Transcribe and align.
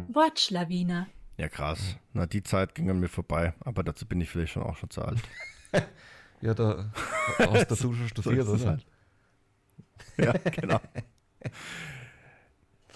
Wortschlawiner. 0.08 1.06
Ja, 1.36 1.48
krass. 1.48 1.96
Na, 2.12 2.26
die 2.26 2.42
Zeit 2.42 2.74
ging 2.74 2.88
an 2.88 3.00
mir 3.00 3.08
vorbei, 3.08 3.54
aber 3.60 3.82
dazu 3.82 4.06
bin 4.06 4.20
ich 4.20 4.30
vielleicht 4.30 4.52
schon 4.52 4.62
auch 4.62 4.76
schon 4.76 4.90
zu 4.90 5.02
alt. 5.02 5.20
Ja, 6.40 6.54
da 6.54 6.90
hast 7.38 7.70
du 7.70 7.76
schon 7.76 8.08
studiert, 8.08 8.46
So 8.46 8.54
oder? 8.54 8.66
halt. 8.66 8.86
Ja, 10.16 10.32
genau. 10.50 10.80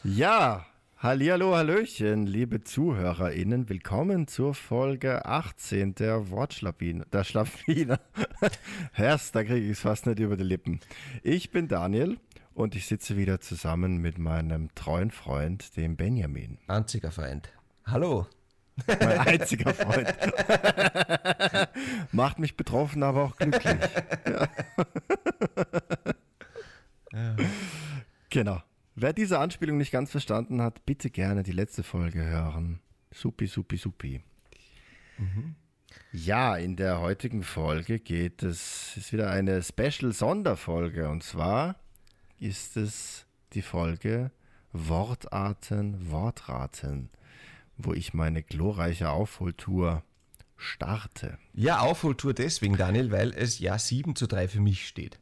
Ja, 0.05 0.65
hallihallo, 1.01 1.55
hallöchen, 1.55 2.27
liebe 2.27 2.65
ZuhörerInnen. 2.65 3.69
Willkommen 3.69 4.27
zur 4.27 4.55
Folge 4.55 5.25
18 5.25 5.95
der 5.95 6.31
Wortschlawiner. 6.31 7.05
Der 7.13 7.23
Schlawiner. 7.23 8.01
Herst, 8.93 9.35
da 9.35 9.45
kriege 9.45 9.65
ich 9.65 9.73
es 9.73 9.81
fast 9.81 10.07
nicht 10.07 10.19
über 10.19 10.37
die 10.37 10.45
Lippen. 10.45 10.81
Ich 11.23 11.51
bin 11.51 11.69
Daniel 11.69 12.19
und 12.53 12.75
ich 12.75 12.87
sitze 12.87 13.17
wieder 13.17 13.41
zusammen 13.41 13.99
mit 13.99 14.19
meinem 14.19 14.75
treuen 14.75 15.13
Freund, 15.13 15.77
dem 15.77 15.97
Benjamin. 15.97 16.59
Einziger 16.67 17.13
Freund. 17.13 17.49
Hallo. 17.87 18.27
Mein 18.87 19.19
einziger 19.19 19.75
Freund. 19.75 20.15
Macht 22.13 22.39
mich 22.39 22.57
betroffen, 22.57 23.03
aber 23.03 23.25
auch 23.25 23.37
glücklich. 23.37 23.77
Ja. 24.27 24.49
Genau. 28.31 28.61
Wer 29.01 29.13
diese 29.13 29.39
Anspielung 29.39 29.77
nicht 29.77 29.93
ganz 29.93 30.11
verstanden 30.11 30.61
hat, 30.61 30.85
bitte 30.85 31.09
gerne 31.09 31.45
die 31.45 31.53
letzte 31.53 31.85
Folge 31.85 32.25
hören. 32.25 32.81
Supi, 33.13 33.47
supi, 33.47 33.77
supi. 33.77 34.21
Ja, 36.13 36.57
in 36.57 36.75
der 36.75 37.01
heutigen 37.01 37.45
Folge 37.45 38.01
geht 38.01 38.43
es, 38.43 38.97
ist 38.97 39.13
wieder 39.13 39.31
eine 39.31 39.63
Special-Sonderfolge. 39.63 41.09
Und 41.09 41.23
zwar 41.23 41.77
ist 42.41 42.77
es 42.77 43.27
die 43.53 43.63
Folge 43.63 44.33
Wortarten, 44.73 46.11
Wortraten, 46.11 47.11
wo 47.77 47.95
ich 47.95 48.15
meine 48.15 48.43
glorreiche 48.43 49.11
Aufholtour 49.11 50.03
starte. 50.57 51.39
Ja, 51.55 51.79
Aufholtour 51.79 52.35
deswegen, 52.35 52.77
Daniel, 52.77 53.13
weil 53.13 53.33
es 53.33 53.61
ja 53.61 53.79
7 53.79 54.17
zu 54.17 54.27
3 54.27 54.49
für 54.49 54.61
mich 54.61 54.89
steht. 54.89 55.21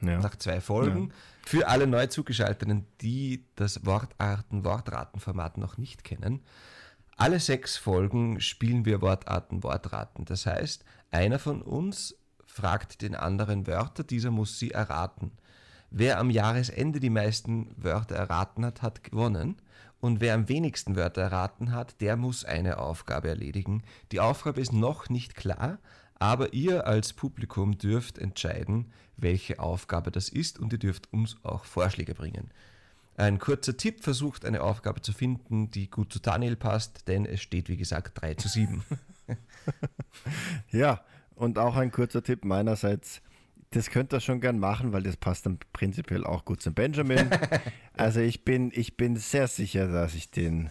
Ja. 0.00 0.18
Nach 0.18 0.36
zwei 0.36 0.60
Folgen. 0.60 1.12
Für 1.44 1.68
alle 1.68 1.86
neu 1.86 2.06
zugeschalteten, 2.06 2.86
die 3.00 3.44
das 3.56 3.84
Wortarten, 3.84 4.64
Wortratenformat 4.64 5.58
noch 5.58 5.78
nicht 5.78 6.04
kennen. 6.04 6.40
Alle 7.16 7.38
sechs 7.38 7.76
Folgen 7.76 8.40
spielen 8.40 8.86
wir 8.86 9.02
Wortarten, 9.02 9.62
Wortraten. 9.62 10.24
Das 10.24 10.46
heißt, 10.46 10.84
einer 11.10 11.38
von 11.38 11.60
uns 11.60 12.16
fragt 12.46 13.02
den 13.02 13.14
anderen 13.14 13.66
Wörter, 13.66 14.04
dieser 14.04 14.30
muss 14.30 14.58
sie 14.58 14.70
erraten. 14.70 15.32
Wer 15.90 16.18
am 16.18 16.30
Jahresende 16.30 17.00
die 17.00 17.10
meisten 17.10 17.74
Wörter 17.76 18.14
erraten 18.14 18.64
hat, 18.64 18.80
hat 18.82 19.04
gewonnen. 19.04 19.56
Und 20.00 20.20
wer 20.20 20.34
am 20.34 20.48
wenigsten 20.48 20.96
Wörter 20.96 21.22
erraten 21.22 21.72
hat, 21.72 22.00
der 22.00 22.16
muss 22.16 22.44
eine 22.44 22.78
Aufgabe 22.78 23.28
erledigen. 23.28 23.82
Die 24.12 24.20
Aufgabe 24.20 24.60
ist 24.60 24.72
noch 24.72 25.10
nicht 25.10 25.34
klar, 25.34 25.78
aber 26.20 26.52
ihr 26.52 26.86
als 26.86 27.12
Publikum 27.14 27.78
dürft 27.78 28.18
entscheiden, 28.18 28.92
welche 29.16 29.58
Aufgabe 29.58 30.12
das 30.12 30.28
ist 30.28 30.58
und 30.58 30.72
ihr 30.72 30.78
dürft 30.78 31.12
uns 31.12 31.36
auch 31.42 31.64
Vorschläge 31.64 32.14
bringen. 32.14 32.50
Ein 33.16 33.38
kurzer 33.38 33.76
Tipp, 33.76 34.02
versucht 34.02 34.44
eine 34.44 34.62
Aufgabe 34.62 35.02
zu 35.02 35.12
finden, 35.12 35.70
die 35.70 35.90
gut 35.90 36.12
zu 36.12 36.20
Daniel 36.20 36.56
passt, 36.56 37.08
denn 37.08 37.26
es 37.26 37.42
steht 37.42 37.68
wie 37.68 37.76
gesagt 37.76 38.20
3 38.22 38.34
zu 38.34 38.48
7. 38.48 38.84
Ja, 40.72 41.04
und 41.36 41.58
auch 41.58 41.76
ein 41.76 41.92
kurzer 41.92 42.22
Tipp 42.22 42.44
meinerseits. 42.44 43.22
Das 43.70 43.90
könnt 43.90 44.12
ihr 44.12 44.18
schon 44.18 44.40
gern 44.40 44.58
machen, 44.58 44.92
weil 44.92 45.04
das 45.04 45.16
passt 45.16 45.46
dann 45.46 45.58
prinzipiell 45.72 46.24
auch 46.24 46.44
gut 46.44 46.60
zum 46.60 46.74
Benjamin. 46.74 47.30
Also 47.92 48.20
ich 48.20 48.44
bin, 48.44 48.72
ich 48.74 48.96
bin 48.96 49.16
sehr 49.16 49.46
sicher, 49.46 49.86
dass 49.86 50.14
ich 50.14 50.30
den, 50.30 50.70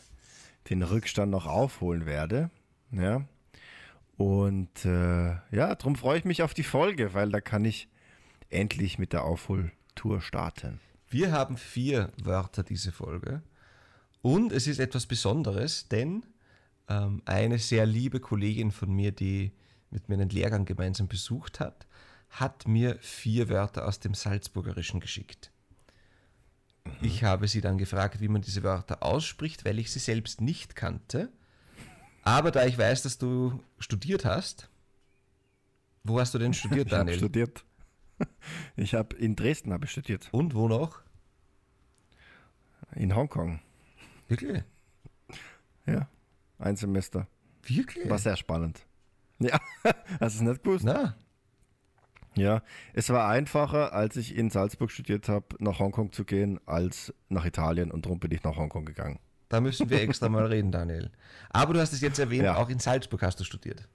den 0.69 0.81
Rückstand 0.81 1.31
noch 1.31 1.45
aufholen 1.45 2.05
werde. 2.05 2.49
Ja. 2.91 3.23
Und 4.19 4.83
äh, 4.83 5.29
ja, 5.49 5.75
darum 5.75 5.95
freue 5.95 6.17
ich 6.17 6.25
mich 6.25 6.43
auf 6.43 6.53
die 6.53 6.63
Folge, 6.63 7.13
weil 7.13 7.29
da 7.29 7.39
kann 7.39 7.63
ich 7.63 7.87
endlich 8.49 8.99
mit 8.99 9.13
der 9.13 9.23
Aufholtour 9.23 10.19
starten. 10.19 10.81
Wir 11.07 11.31
haben 11.31 11.55
vier 11.55 12.11
Wörter 12.21 12.63
diese 12.63 12.91
Folge 12.91 13.41
und 14.21 14.51
es 14.51 14.67
ist 14.67 14.79
etwas 14.79 15.05
Besonderes, 15.05 15.87
denn 15.87 16.25
ähm, 16.89 17.21
eine 17.23 17.59
sehr 17.59 17.85
liebe 17.85 18.19
Kollegin 18.19 18.71
von 18.73 18.91
mir, 18.91 19.13
die 19.13 19.53
mit 19.89 20.09
mir 20.09 20.15
einen 20.15 20.29
Lehrgang 20.29 20.65
gemeinsam 20.65 21.07
besucht 21.07 21.61
hat, 21.61 21.87
hat 22.29 22.67
mir 22.67 22.97
vier 22.99 23.47
Wörter 23.47 23.87
aus 23.87 24.01
dem 24.01 24.15
Salzburgerischen 24.15 24.99
geschickt. 24.99 25.49
Ich 27.01 27.23
habe 27.23 27.47
sie 27.47 27.61
dann 27.61 27.77
gefragt, 27.77 28.19
wie 28.19 28.27
man 28.27 28.41
diese 28.41 28.63
Wörter 28.63 29.01
ausspricht, 29.01 29.63
weil 29.63 29.79
ich 29.79 29.89
sie 29.91 29.99
selbst 29.99 30.41
nicht 30.41 30.75
kannte. 30.75 31.31
Aber 32.23 32.51
da 32.51 32.65
ich 32.65 32.77
weiß, 32.77 33.03
dass 33.03 33.17
du 33.17 33.59
studiert 33.79 34.25
hast, 34.25 34.69
wo 36.03 36.19
hast 36.19 36.33
du 36.33 36.37
denn 36.39 36.53
studiert, 36.53 36.87
Ich 36.87 36.93
habe 36.93 37.05
Daniel? 37.05 37.17
studiert. 37.17 37.65
Ich 38.75 38.93
habe 38.95 39.15
in 39.15 39.35
Dresden 39.37 39.71
habe 39.71 39.85
ich 39.85 39.91
studiert, 39.91 40.27
Und 40.33 40.53
wo 40.53 40.67
noch? 40.67 41.01
in 42.95 43.15
Hongkong. 43.15 43.61
Wirklich? 44.27 44.63
Ja, 45.85 46.09
ein 46.57 46.75
Semester. 46.75 47.27
Wirklich? 47.63 48.09
War 48.09 48.17
sehr 48.19 48.35
spannend. 48.35 48.85
Ja, 49.39 49.59
hast 49.83 50.19
du 50.19 50.25
es 50.25 50.41
nicht 50.41 50.63
gewusst? 50.63 50.83
Na, 50.85 51.15
Ja, 52.35 52.61
es 52.93 53.09
war 53.09 53.29
einfacher, 53.29 53.93
als 53.93 54.17
ich 54.17 54.35
in 54.35 54.49
Salzburg 54.49 54.91
studiert 54.91 55.29
habe, 55.29 55.55
nach 55.59 55.79
Hongkong 55.79 56.11
zu 56.11 56.25
gehen, 56.25 56.59
als 56.65 57.13
nach 57.29 57.45
Italien 57.45 57.89
und 57.91 58.05
darum 58.05 58.19
bin 58.19 58.31
ich 58.31 58.43
nach 58.43 58.57
Hongkong 58.57 58.83
gegangen. 58.85 59.19
Da 59.49 59.59
müssen 59.61 59.89
wir 59.89 60.01
extra 60.01 60.29
mal 60.29 60.45
reden, 60.45 60.71
Daniel. 60.71 61.11
Aber 61.49 61.73
du 61.73 61.79
hast 61.81 61.91
es 61.93 62.01
jetzt 62.01 62.19
erwähnt, 62.19 62.43
Ja. 62.43 62.55
auch 62.57 62.69
in 62.69 62.79
Salzburg 62.79 63.21
hast 63.23 63.39
du 63.39 63.43
studiert. 63.43 63.87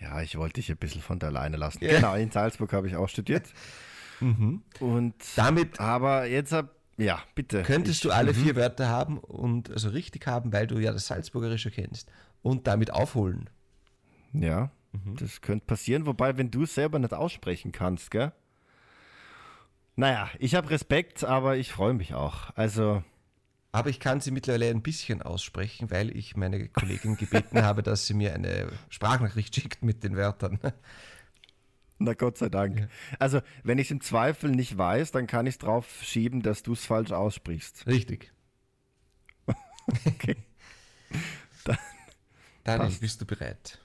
Ja, 0.00 0.20
ich 0.22 0.36
wollte 0.36 0.54
dich 0.54 0.70
ein 0.70 0.76
bisschen 0.76 1.00
von 1.02 1.18
der 1.20 1.30
Leine 1.30 1.56
lassen. 1.56 1.84
Ja. 1.84 1.92
Genau, 1.92 2.14
in 2.14 2.30
Salzburg 2.30 2.72
habe 2.72 2.88
ich 2.88 2.96
auch 2.96 3.08
studiert. 3.08 3.44
Und 4.80 5.14
Damit 5.36 5.80
aber 5.80 6.26
jetzt 6.26 6.52
hab, 6.52 6.70
ja, 6.96 7.20
bitte. 7.34 7.62
könntest 7.62 7.96
ich, 7.96 8.02
du 8.02 8.08
Mhm. 8.08 8.14
alle 8.14 8.34
vier 8.34 8.54
Wörter 8.56 8.88
haben 8.88 9.18
und 9.18 9.70
also 9.70 9.88
richtig 9.88 10.26
haben, 10.26 10.52
weil 10.52 10.66
du 10.66 10.78
ja 10.78 10.92
das 10.92 11.06
Salzburgerische 11.08 11.70
kennst. 11.70 12.08
Und 12.42 12.66
damit 12.66 12.92
aufholen. 12.92 13.48
Ja, 14.32 14.70
Mhm. 14.92 15.16
das 15.16 15.40
könnte 15.40 15.66
passieren, 15.66 16.06
wobei, 16.06 16.36
wenn 16.38 16.50
du 16.50 16.64
es 16.64 16.74
selber 16.74 16.98
nicht 16.98 17.14
aussprechen 17.14 17.72
kannst, 17.72 18.10
gell? 18.10 18.32
Naja, 19.96 20.30
ich 20.38 20.54
habe 20.54 20.70
Respekt, 20.70 21.22
aber 21.24 21.56
ich 21.56 21.70
freue 21.72 21.94
mich 21.94 22.14
auch. 22.14 22.50
Also, 22.56 23.02
Aber 23.74 23.88
ich 23.88 24.00
kann 24.00 24.20
sie 24.20 24.30
mittlerweile 24.30 24.68
ein 24.68 24.82
bisschen 24.82 25.22
aussprechen, 25.22 25.90
weil 25.90 26.14
ich 26.14 26.36
meine 26.36 26.68
Kollegin 26.68 27.16
gebeten 27.16 27.62
habe, 27.62 27.82
dass 27.82 28.06
sie 28.06 28.12
mir 28.12 28.34
eine 28.34 28.70
Sprachnachricht 28.90 29.54
schickt 29.54 29.82
mit 29.82 30.04
den 30.04 30.14
Wörtern. 30.14 30.58
na 31.98 32.12
Gott 32.12 32.36
sei 32.36 32.50
Dank. 32.50 32.90
Also, 33.18 33.40
wenn 33.64 33.78
ich 33.78 33.86
es 33.86 33.90
im 33.92 34.02
Zweifel 34.02 34.50
nicht 34.50 34.76
weiß, 34.76 35.10
dann 35.12 35.26
kann 35.26 35.46
ich 35.46 35.54
es 35.54 35.58
drauf 35.58 35.86
schieben, 36.02 36.42
dass 36.42 36.62
du 36.62 36.74
es 36.74 36.84
falsch 36.84 37.12
aussprichst. 37.12 37.86
Richtig. 37.86 38.32
Okay. 40.06 40.36
Daniel, 42.62 42.86
Passt. 42.86 43.00
bist 43.00 43.20
du 43.20 43.26
bereit? 43.26 43.80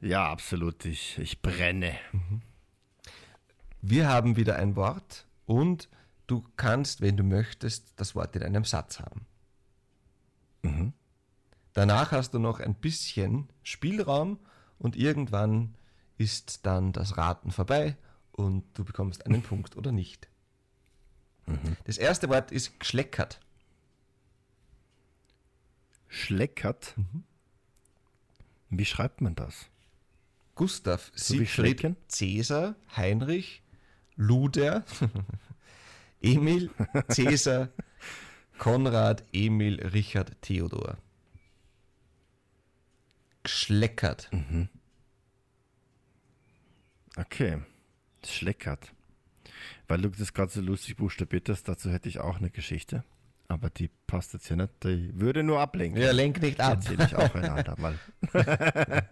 Ja, 0.00 0.30
absolut. 0.32 0.86
Ich, 0.86 1.18
ich 1.18 1.42
brenne. 1.42 1.94
Wir 3.82 4.08
haben 4.08 4.36
wieder 4.36 4.56
ein 4.56 4.76
Wort 4.76 5.26
und 5.44 5.90
du 6.26 6.44
kannst, 6.56 7.00
wenn 7.00 7.16
du 7.16 7.22
möchtest, 7.22 7.92
das 7.96 8.14
Wort 8.14 8.34
in 8.36 8.42
einem 8.42 8.64
Satz 8.64 9.00
haben. 9.00 9.26
Danach 11.72 12.10
hast 12.10 12.34
du 12.34 12.38
noch 12.38 12.58
ein 12.58 12.74
bisschen 12.74 13.48
Spielraum 13.62 14.38
und 14.78 14.96
irgendwann 14.96 15.76
ist 16.18 16.66
dann 16.66 16.92
das 16.92 17.16
Raten 17.16 17.52
vorbei 17.52 17.96
und 18.32 18.64
du 18.74 18.84
bekommst 18.84 19.24
einen 19.26 19.42
Punkt 19.44 19.76
oder 19.76 19.92
nicht. 19.92 20.28
Das 21.84 21.98
erste 21.98 22.28
Wort 22.28 22.50
ist 22.50 22.80
geschleckert. 22.80 23.40
Schleckert. 26.08 26.94
Wie 28.70 28.84
schreibt 28.84 29.20
man 29.20 29.36
das? 29.36 29.66
Gustav, 30.56 31.12
So 31.14 31.34
Siegfried? 31.34 31.94
Cäsar, 32.08 32.74
Heinrich, 32.96 33.62
Luder, 34.16 34.84
Emil, 36.20 36.70
Cäsar, 37.08 37.68
Konrad, 38.58 39.24
Emil, 39.32 39.80
Richard, 39.80 40.40
Theodor. 40.42 40.98
Geschleckert. 43.42 44.30
Okay. 47.16 47.58
Schleckert. 48.24 48.92
Weil 49.88 50.02
du 50.02 50.08
das 50.10 50.34
gerade 50.34 50.50
so 50.50 50.60
lustig 50.60 50.96
buchstabiert 50.96 51.48
hast, 51.48 51.64
dazu 51.68 51.90
hätte 51.90 52.08
ich 52.08 52.18
auch 52.18 52.38
eine 52.38 52.50
Geschichte. 52.50 53.04
Aber 53.48 53.70
die 53.70 53.90
passt 54.06 54.32
jetzt 54.32 54.48
ja 54.48 54.56
nicht. 54.56 54.70
Die 54.82 55.12
würde 55.14 55.44
nur 55.44 55.60
ablenken. 55.60 56.02
Ja, 56.02 56.10
lenk 56.10 56.42
nicht 56.42 56.60
ab. 56.60 56.74
Erzähle 56.74 57.06
ich 57.06 57.14
auch 57.14 57.34
ein 57.34 57.44
andermal. 57.44 57.98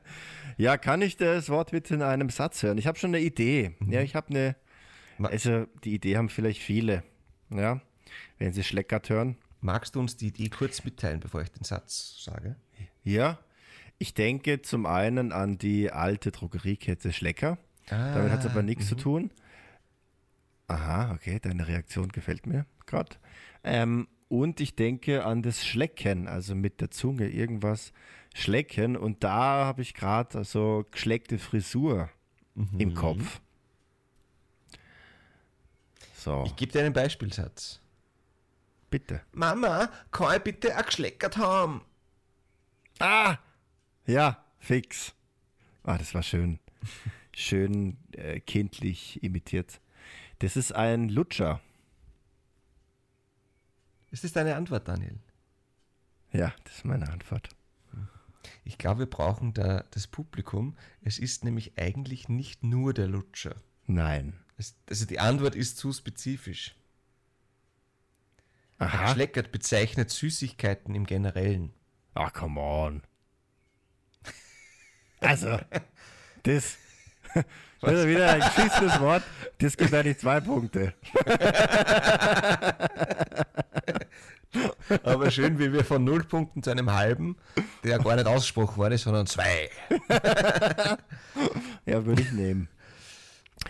ja, 0.56 0.76
kann 0.76 1.02
ich 1.02 1.16
das 1.16 1.48
Wortwitz 1.48 1.92
in 1.92 2.02
einem 2.02 2.30
Satz 2.30 2.62
hören? 2.62 2.78
Ich 2.78 2.88
habe 2.88 2.98
schon 2.98 3.14
eine 3.14 3.20
Idee. 3.24 3.76
Ja, 3.86 4.00
ich 4.00 4.16
habe 4.16 4.30
eine. 4.30 4.56
Also, 5.22 5.66
die 5.84 5.94
Idee 5.94 6.16
haben 6.16 6.28
vielleicht 6.28 6.60
viele. 6.60 7.02
Ja, 7.50 7.80
wenn 8.38 8.52
sie 8.52 8.64
Schleckert 8.64 9.10
hören. 9.10 9.36
Magst 9.60 9.94
du 9.94 10.00
uns 10.00 10.16
die 10.16 10.28
Idee 10.28 10.48
kurz 10.48 10.84
mitteilen, 10.84 11.20
bevor 11.20 11.42
ich 11.42 11.50
den 11.50 11.64
Satz 11.64 12.22
sage? 12.22 12.56
Ja, 13.02 13.38
ich 13.98 14.14
denke 14.14 14.62
zum 14.62 14.86
einen 14.86 15.32
an 15.32 15.56
die 15.56 15.90
alte 15.90 16.32
Drogeriekette 16.32 17.12
Schlecker. 17.12 17.58
Damit 17.88 18.32
hat 18.32 18.40
es 18.40 18.50
aber 18.50 18.62
nichts 18.62 18.88
zu 18.88 18.94
tun. 18.94 19.30
Aha, 20.66 21.12
okay, 21.12 21.38
deine 21.40 21.68
Reaktion 21.68 22.08
gefällt 22.08 22.46
mir 22.46 22.66
gerade. 22.86 23.16
Ähm, 23.62 24.08
und 24.28 24.60
ich 24.60 24.74
denke 24.74 25.24
an 25.24 25.42
das 25.42 25.64
Schlecken, 25.64 26.26
also 26.28 26.54
mit 26.54 26.80
der 26.80 26.90
Zunge 26.90 27.28
irgendwas 27.28 27.92
schlecken. 28.34 28.96
Und 28.96 29.22
da 29.22 29.64
habe 29.64 29.82
ich 29.82 29.94
gerade 29.94 30.38
also 30.38 30.84
geschleckte 30.90 31.38
Frisur 31.38 32.10
im 32.78 32.94
Kopf. 32.94 33.40
So, 36.24 36.44
Ich 36.46 36.56
gebe 36.56 36.72
dir 36.72 36.80
einen 36.80 36.94
Beispielsatz. 36.94 37.80
bitte. 38.88 39.20
Mama, 39.32 39.90
kann 40.10 40.34
ich 40.36 40.42
bitte 40.42 40.74
auch 40.78 40.86
geschleckert 40.86 41.36
haben? 41.36 41.82
Ah! 42.98 43.36
Ja, 44.06 44.42
fix. 44.58 45.12
Ah, 45.82 45.98
das 45.98 46.14
war 46.14 46.22
schön. 46.22 46.58
Schön 47.36 47.98
äh, 48.12 48.40
kindlich 48.40 49.22
imitiert. 49.22 49.80
Das 50.38 50.56
ist 50.56 50.72
ein 50.72 51.08
Lutscher. 51.10 51.60
Ist 54.10 54.24
das 54.24 54.32
deine 54.32 54.54
Antwort, 54.54 54.86
Daniel? 54.88 55.18
Ja, 56.32 56.54
das 56.64 56.76
ist 56.76 56.84
meine 56.84 57.10
Antwort. 57.10 57.50
Ich 58.64 58.78
glaube, 58.78 59.00
wir 59.00 59.10
brauchen 59.10 59.52
da 59.52 59.84
das 59.90 60.06
Publikum. 60.06 60.76
Es 61.02 61.18
ist 61.18 61.44
nämlich 61.44 61.76
eigentlich 61.76 62.28
nicht 62.28 62.62
nur 62.62 62.94
der 62.94 63.08
Lutscher. 63.08 63.56
Nein. 63.86 64.43
Also 64.88 65.06
die 65.06 65.18
Antwort 65.18 65.54
ist 65.54 65.78
zu 65.78 65.92
spezifisch. 65.92 66.74
Aha. 68.78 69.12
Schleckert 69.12 69.52
bezeichnet 69.52 70.10
Süßigkeiten 70.10 70.94
im 70.94 71.06
Generellen. 71.06 71.72
Ah, 72.14 72.30
come 72.30 72.60
on. 72.60 73.02
Also, 75.20 75.58
das, 76.42 76.76
das 77.80 77.92
ist 77.92 78.06
wieder 78.06 78.30
ein 78.30 78.40
geschissenes 78.40 79.00
Wort. 79.00 79.22
Das 79.58 79.76
gibt 79.76 79.94
eigentlich 79.94 80.18
zwei 80.18 80.40
Punkte. 80.40 80.94
Aber 85.02 85.30
schön, 85.30 85.58
wie 85.58 85.72
wir 85.72 85.84
von 85.84 86.04
null 86.04 86.24
Punkten 86.24 86.62
zu 86.62 86.70
einem 86.70 86.92
halben, 86.92 87.36
der 87.82 87.98
gar 87.98 88.16
nicht 88.16 88.26
ausgesprochen 88.26 88.76
wurde, 88.76 88.98
sondern 88.98 89.26
zwei. 89.26 89.70
Ja, 91.86 92.06
würde 92.06 92.22
ich 92.22 92.32
nehmen. 92.32 92.68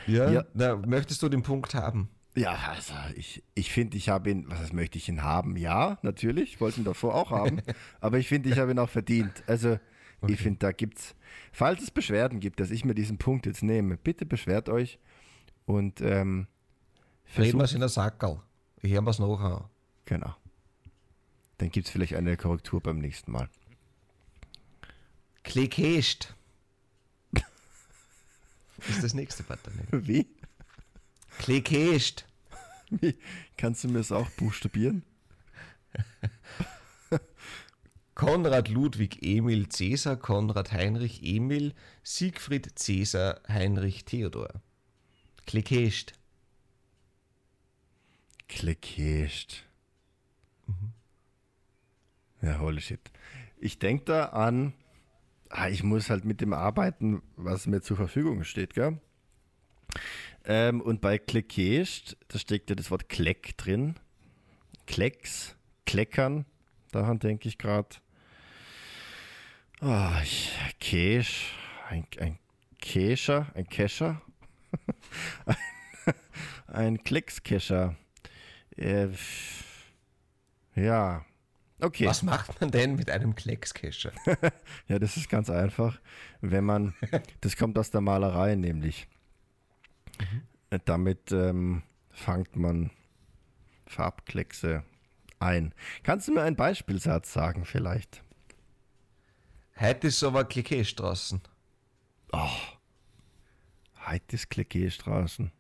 Ja? 0.07 0.31
Ja. 0.31 0.45
Na, 0.55 0.77
möchtest 0.77 1.23
du 1.23 1.29
den 1.29 1.43
Punkt 1.43 1.75
haben? 1.75 2.09
Ja, 2.37 2.59
also 2.71 2.95
ich, 3.15 3.45
ich 3.55 3.73
finde, 3.73 3.97
ich 3.97 4.09
habe 4.09 4.31
ihn, 4.31 4.47
was 4.49 4.59
heißt, 4.59 4.73
möchte 4.73 4.99
ich 4.99 5.09
ihn 5.09 5.23
haben? 5.23 5.57
Ja, 5.57 5.99
natürlich, 6.03 6.61
wollte 6.61 6.81
ihn 6.81 6.85
davor 6.85 7.15
auch 7.15 7.31
haben, 7.31 7.63
aber 8.01 8.19
ich 8.19 8.29
finde, 8.29 8.49
ich 8.49 8.59
habe 8.59 8.73
ihn 8.73 8.79
auch 8.79 8.89
verdient. 8.89 9.45
Also 9.47 9.79
ich 10.27 10.41
finde, 10.41 10.59
da 10.59 10.73
gibt's, 10.73 11.15
falls 11.53 11.83
es 11.83 11.91
Beschwerden 11.91 12.41
gibt, 12.41 12.59
dass 12.59 12.71
ich 12.71 12.85
mir 12.85 12.95
diesen 12.95 13.19
Punkt 13.19 13.47
jetzt 13.47 13.63
nehme, 13.63 13.97
bitte 13.97 14.27
beschwert 14.27 14.69
euch 14.69 14.99
und 15.67 16.01
ähm, 16.01 16.49
Reden 17.37 17.59
wir 17.59 17.65
es 17.65 17.73
in 17.73 17.81
der 17.81 17.89
Sackerl. 17.89 18.41
Ich 18.83 18.93
höre 18.93 19.07
es 19.07 19.19
nachher. 19.19 19.71
genau. 20.05 20.35
Dann 21.59 21.71
gibt 21.71 21.87
es 21.87 21.93
vielleicht 21.93 22.15
eine 22.15 22.37
Korrektur 22.37 22.81
beim 22.81 22.99
nächsten 22.99 23.31
Mal. 23.33 23.49
Klickest. 25.45 26.35
Ist 28.97 29.05
das 29.05 29.15
nächste 29.15 29.49
Wort, 29.49 29.61
Daniel. 29.65 30.07
Wie? 30.07 30.27
Klickest. 31.39 32.25
Wie? 32.91 33.17
Kannst 33.57 33.85
du 33.85 33.89
mir 33.89 33.99
das 33.99 34.13
auch 34.13 34.29
buchstabieren? 34.31 35.03
Konrad 38.15 38.69
Ludwig 38.69 39.23
Emil 39.23 39.69
Cäsar 39.69 40.17
Konrad 40.17 40.73
Heinrich 40.73 41.23
Emil 41.23 41.75
Siegfried 42.03 42.79
Cäsar 42.79 43.41
Heinrich 43.49 44.05
Theodor. 44.05 44.63
Klickest. 45.47 46.13
Klickest. 48.49 49.65
Ja, 52.41 52.61
holy 52.61 52.81
shit. 52.81 53.01
Ich 53.59 53.79
denke 53.79 54.05
da 54.05 54.27
an, 54.27 54.75
ah, 55.55 55.69
ich 55.69 55.83
muss 55.83 56.11
halt 56.11 56.25
mit 56.25 56.41
dem 56.41 56.53
arbeiten, 56.53 57.23
was 57.37 57.67
mir 57.67 57.81
zur 57.81 57.97
Verfügung 57.97 58.45
steht, 58.45 58.75
gell? 58.75 58.99
Ähm, 60.45 60.81
und 60.81 61.01
bei 61.01 61.17
Klickest, 61.17 62.17
da 62.29 62.39
steckt 62.39 62.71
ja 62.71 62.77
das 62.77 62.91
Wort 62.91 63.09
Kleck 63.09 63.57
drin. 63.57 63.95
Klecks, 64.87 65.57
Kleckern, 65.87 66.45
daran 66.91 67.21
denke 67.21 67.49
ich 67.49 67.57
gerade. 67.57 67.97
Ah, 69.81 70.21
ich, 70.23 70.53
Kesch, 70.81 71.53
ein, 71.89 72.07
ein 72.19 72.39
Kescher, 72.81 73.47
ein 73.55 73.67
Kescher, 73.69 74.21
ein, 75.47 75.57
ein 76.67 77.05
Kleckskescher. 77.05 77.97
Äh, 78.77 79.09
ja, 80.75 81.25
okay. 81.81 82.07
Was 82.07 82.23
macht 82.23 82.61
man 82.61 82.71
denn 82.71 82.97
mit 82.97 83.11
einem 83.11 83.35
Kleckskescher? 83.35 84.13
Ja, 84.89 84.99
das 84.99 85.17
ist 85.17 85.29
ganz 85.29 85.51
einfach. 85.51 86.01
Wenn 86.41 86.65
man, 86.65 86.95
das 87.41 87.57
kommt 87.57 87.79
aus 87.79 87.91
der 87.91 88.01
Malerei 88.01 88.55
nämlich. 88.55 89.09
Äh, 90.71 90.79
Damit 90.85 91.33
ähm, 91.33 91.83
fangt 92.11 92.57
man 92.57 92.91
Farbkleckse 93.87 94.85
ein. 95.39 95.75
Kannst 96.03 96.29
du 96.29 96.33
mir 96.33 96.43
einen 96.43 96.57
Beispielsatz 96.57 97.33
sagen 97.33 97.65
vielleicht? 97.65 98.23
Heute 99.79 100.07
ist 100.09 100.23
aber 100.23 100.45
Klickest 100.45 101.01
draußen. 101.01 101.41
Heute 104.07 104.37
ist 104.37 104.51
Klickee-Straßen. 104.51 105.51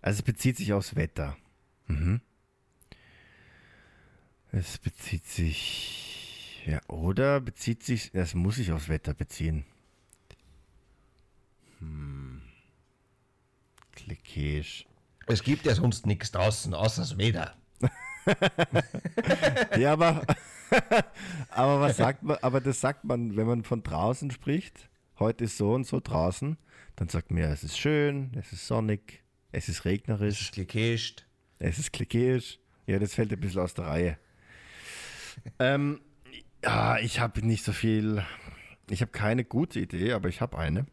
Also 0.00 0.18
es 0.18 0.22
bezieht 0.22 0.56
sich 0.56 0.72
aufs 0.72 0.94
Wetter. 0.96 1.36
Mhm. 1.86 2.20
Es 4.52 4.78
bezieht 4.78 5.26
sich, 5.26 6.62
ja, 6.66 6.80
oder 6.88 7.40
bezieht 7.40 7.82
sich, 7.82 8.10
das 8.12 8.34
muss 8.34 8.56
sich 8.56 8.70
aufs 8.72 8.88
Wetter 8.88 9.14
beziehen. 9.14 9.64
Hm. 11.78 12.42
Klickisch. 13.92 14.86
Es 15.26 15.42
gibt 15.42 15.64
ja 15.64 15.74
sonst 15.74 16.06
nichts 16.06 16.30
draußen, 16.32 16.74
außer 16.74 17.02
das 17.02 17.18
Wetter. 17.18 17.56
Ja, 19.78 19.94
aber, 19.94 20.24
aber 21.50 21.80
was 21.80 21.96
sagt 21.96 22.22
man, 22.22 22.36
aber 22.40 22.60
das 22.60 22.80
sagt 22.80 23.02
man, 23.04 23.36
wenn 23.36 23.46
man 23.48 23.64
von 23.64 23.82
draußen 23.82 24.30
spricht, 24.30 24.88
heute 25.18 25.44
ist 25.44 25.56
so 25.56 25.72
und 25.74 25.88
so 25.88 25.98
draußen, 25.98 26.56
dann 26.94 27.08
sagt 27.08 27.32
man 27.32 27.42
ja, 27.42 27.50
es 27.50 27.64
ist 27.64 27.78
schön, 27.78 28.30
es 28.38 28.52
ist 28.52 28.68
sonnig, 28.68 29.24
es 29.50 29.68
ist 29.68 29.78
Es 29.78 29.84
regnerisch, 29.84 30.40
ist 30.42 30.52
Klickest. 30.52 31.26
es 31.58 31.78
ist 31.80 31.92
klickisch. 31.92 32.60
Ja, 32.86 33.00
das 33.00 33.14
fällt 33.14 33.32
ein 33.32 33.40
bisschen 33.40 33.60
aus 33.62 33.74
der 33.74 33.86
Reihe. 33.86 34.18
Ähm, 35.58 36.00
ja, 36.64 36.98
ich 36.98 37.20
habe 37.20 37.44
nicht 37.44 37.64
so 37.64 37.72
viel, 37.72 38.24
ich 38.88 39.00
habe 39.00 39.12
keine 39.12 39.44
gute 39.44 39.80
Idee, 39.80 40.12
aber 40.12 40.28
ich 40.28 40.40
habe 40.40 40.58
eine. 40.58 40.86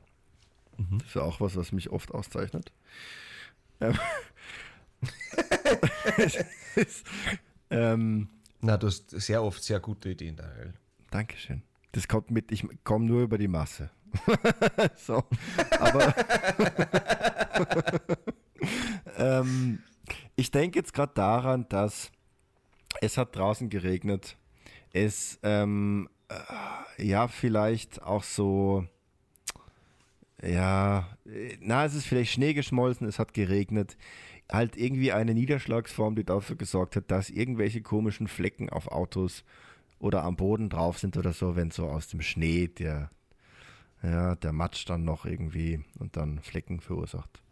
Das 0.78 1.08
ist 1.08 1.16
ja 1.16 1.24
auch 1.24 1.42
was, 1.42 1.58
was 1.58 1.72
mich 1.72 1.90
oft 1.90 2.12
auszeichnet. 2.14 2.72
Ähm, 3.82 3.98
ist, 6.76 7.06
ähm, 7.70 8.30
Na, 8.62 8.78
du 8.78 8.88
hast 8.88 9.12
sehr 9.12 9.44
oft 9.44 9.64
sehr 9.64 9.80
gute 9.80 10.10
Ideen, 10.10 10.36
Daniel. 10.36 10.74
Dankeschön. 11.12 11.64
Das 11.92 12.08
kommt 12.08 12.32
mit, 12.32 12.52
ich 12.52 12.66
komme 12.84 13.06
nur 13.06 13.24
über 13.24 13.38
die 13.38 13.48
Masse. 13.48 13.90
so. 14.96 15.24
Aber 15.80 16.14
ähm, 19.18 19.80
ich 20.36 20.52
denke 20.52 20.80
jetzt 20.80 20.94
gerade 20.94 21.14
daran, 21.14 21.68
dass 21.70 22.12
es 23.02 23.18
hat 23.18 23.36
draußen 23.36 23.70
geregnet. 23.70 24.38
Es, 24.92 25.40
ähm, 25.44 26.10
äh, 26.30 27.04
ja, 27.04 27.28
vielleicht 27.28 28.02
auch 28.02 28.24
so, 28.24 28.86
ja, 30.42 31.08
na, 31.60 31.86
es 31.86 31.94
ist 31.94 32.06
vielleicht 32.06 32.32
Schnee 32.32 32.54
geschmolzen, 32.54 33.08
es 33.08 33.20
hat 33.20 33.34
geregnet. 33.34 33.98
Halt 34.52 34.78
irgendwie 34.78 35.12
eine 35.12 35.34
Niederschlagsform, 35.34 36.16
die 36.16 36.24
dafür 36.24 36.56
gesorgt 36.56 36.96
hat, 36.96 37.12
dass 37.12 37.30
irgendwelche 37.30 37.82
komischen 37.82 38.28
Flecken 38.28 38.70
auf 38.70 38.88
Autos 38.88 39.44
oder 40.00 40.24
am 40.24 40.36
Boden 40.38 40.70
drauf 40.70 40.98
sind 40.98 41.18
oder 41.18 41.34
so, 41.34 41.56
wenn 41.56 41.72
so 41.72 41.88
aus 41.88 42.08
dem 42.08 42.22
Schnee 42.22 42.68
der, 42.68 43.12
ja, 44.02 44.36
der 44.36 44.54
Matsch 44.54 44.86
dann 44.90 45.04
noch 45.04 45.26
irgendwie 45.26 45.84
und 46.00 46.18
dann 46.18 46.40
Flecken 46.40 46.80
verursacht. 46.80 47.44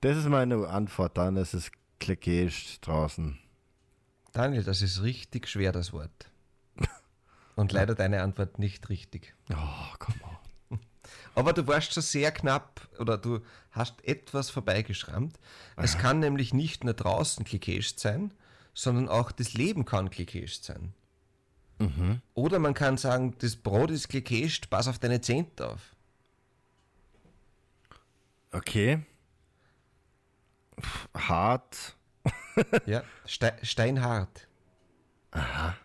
Das 0.00 0.16
ist 0.16 0.28
meine 0.28 0.68
Antwort. 0.68 1.16
Dann 1.16 1.36
ist 1.36 1.54
es 1.54 1.70
draußen. 2.80 3.38
Daniel, 4.36 4.64
das 4.64 4.82
ist 4.82 5.02
richtig 5.02 5.48
schwer, 5.48 5.72
das 5.72 5.94
Wort. 5.94 6.30
Und 7.56 7.72
leider 7.72 7.94
deine 7.94 8.22
Antwort 8.22 8.58
nicht 8.58 8.90
richtig. 8.90 9.34
Oh, 9.50 9.94
komm 9.98 10.14
on. 10.22 10.78
Aber 11.34 11.54
du 11.54 11.66
warst 11.66 11.94
schon 11.94 12.02
sehr 12.02 12.32
knapp 12.32 12.86
oder 12.98 13.16
du 13.16 13.40
hast 13.70 14.04
etwas 14.04 14.50
vorbeigeschrammt. 14.50 15.38
Es 15.76 15.96
kann 15.96 16.20
nämlich 16.20 16.52
nicht 16.52 16.84
nur 16.84 16.92
draußen 16.92 17.44
klickescht 17.46 17.98
sein, 17.98 18.32
sondern 18.74 19.08
auch 19.08 19.32
das 19.32 19.54
Leben 19.54 19.86
kann 19.86 20.10
klickescht 20.10 20.64
sein. 20.64 20.92
Oder 22.34 22.58
man 22.58 22.74
kann 22.74 22.98
sagen, 22.98 23.36
das 23.38 23.56
Brot 23.56 23.90
ist 23.90 24.08
klickescht, 24.08 24.68
pass 24.68 24.88
auf 24.88 24.98
deine 24.98 25.22
Zehnte 25.22 25.70
auf. 25.70 25.94
Okay. 28.52 29.00
Hart. 31.14 31.95
Ja, 32.86 33.02
Ste 33.26 33.54
steinhart. 33.62 34.48
Aha. 35.30 35.76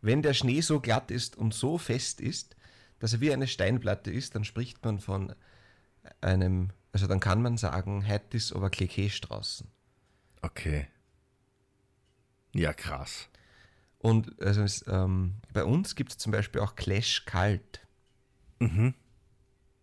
Wenn 0.00 0.22
der 0.22 0.34
Schnee 0.34 0.60
so 0.60 0.80
glatt 0.80 1.10
ist 1.10 1.36
und 1.36 1.54
so 1.54 1.78
fest 1.78 2.20
ist, 2.20 2.56
dass 2.98 3.12
er 3.14 3.20
wie 3.20 3.32
eine 3.32 3.46
Steinplatte 3.46 4.10
ist, 4.10 4.34
dann 4.34 4.44
spricht 4.44 4.84
man 4.84 4.98
von 4.98 5.34
einem, 6.20 6.70
also 6.92 7.06
dann 7.06 7.20
kann 7.20 7.42
man 7.42 7.56
sagen, 7.56 8.04
ist 8.30 8.52
aber 8.52 8.70
klickescht 8.70 9.28
draußen. 9.28 9.70
Okay. 10.42 10.88
Ja, 12.54 12.72
krass. 12.72 13.28
Und 13.98 14.40
also 14.42 14.62
es, 14.62 14.84
ähm, 14.86 15.36
bei 15.52 15.64
uns 15.64 15.94
gibt 15.94 16.12
es 16.12 16.18
zum 16.18 16.32
Beispiel 16.32 16.60
auch 16.60 16.76
Clash 16.76 17.24
kalt. 17.24 17.80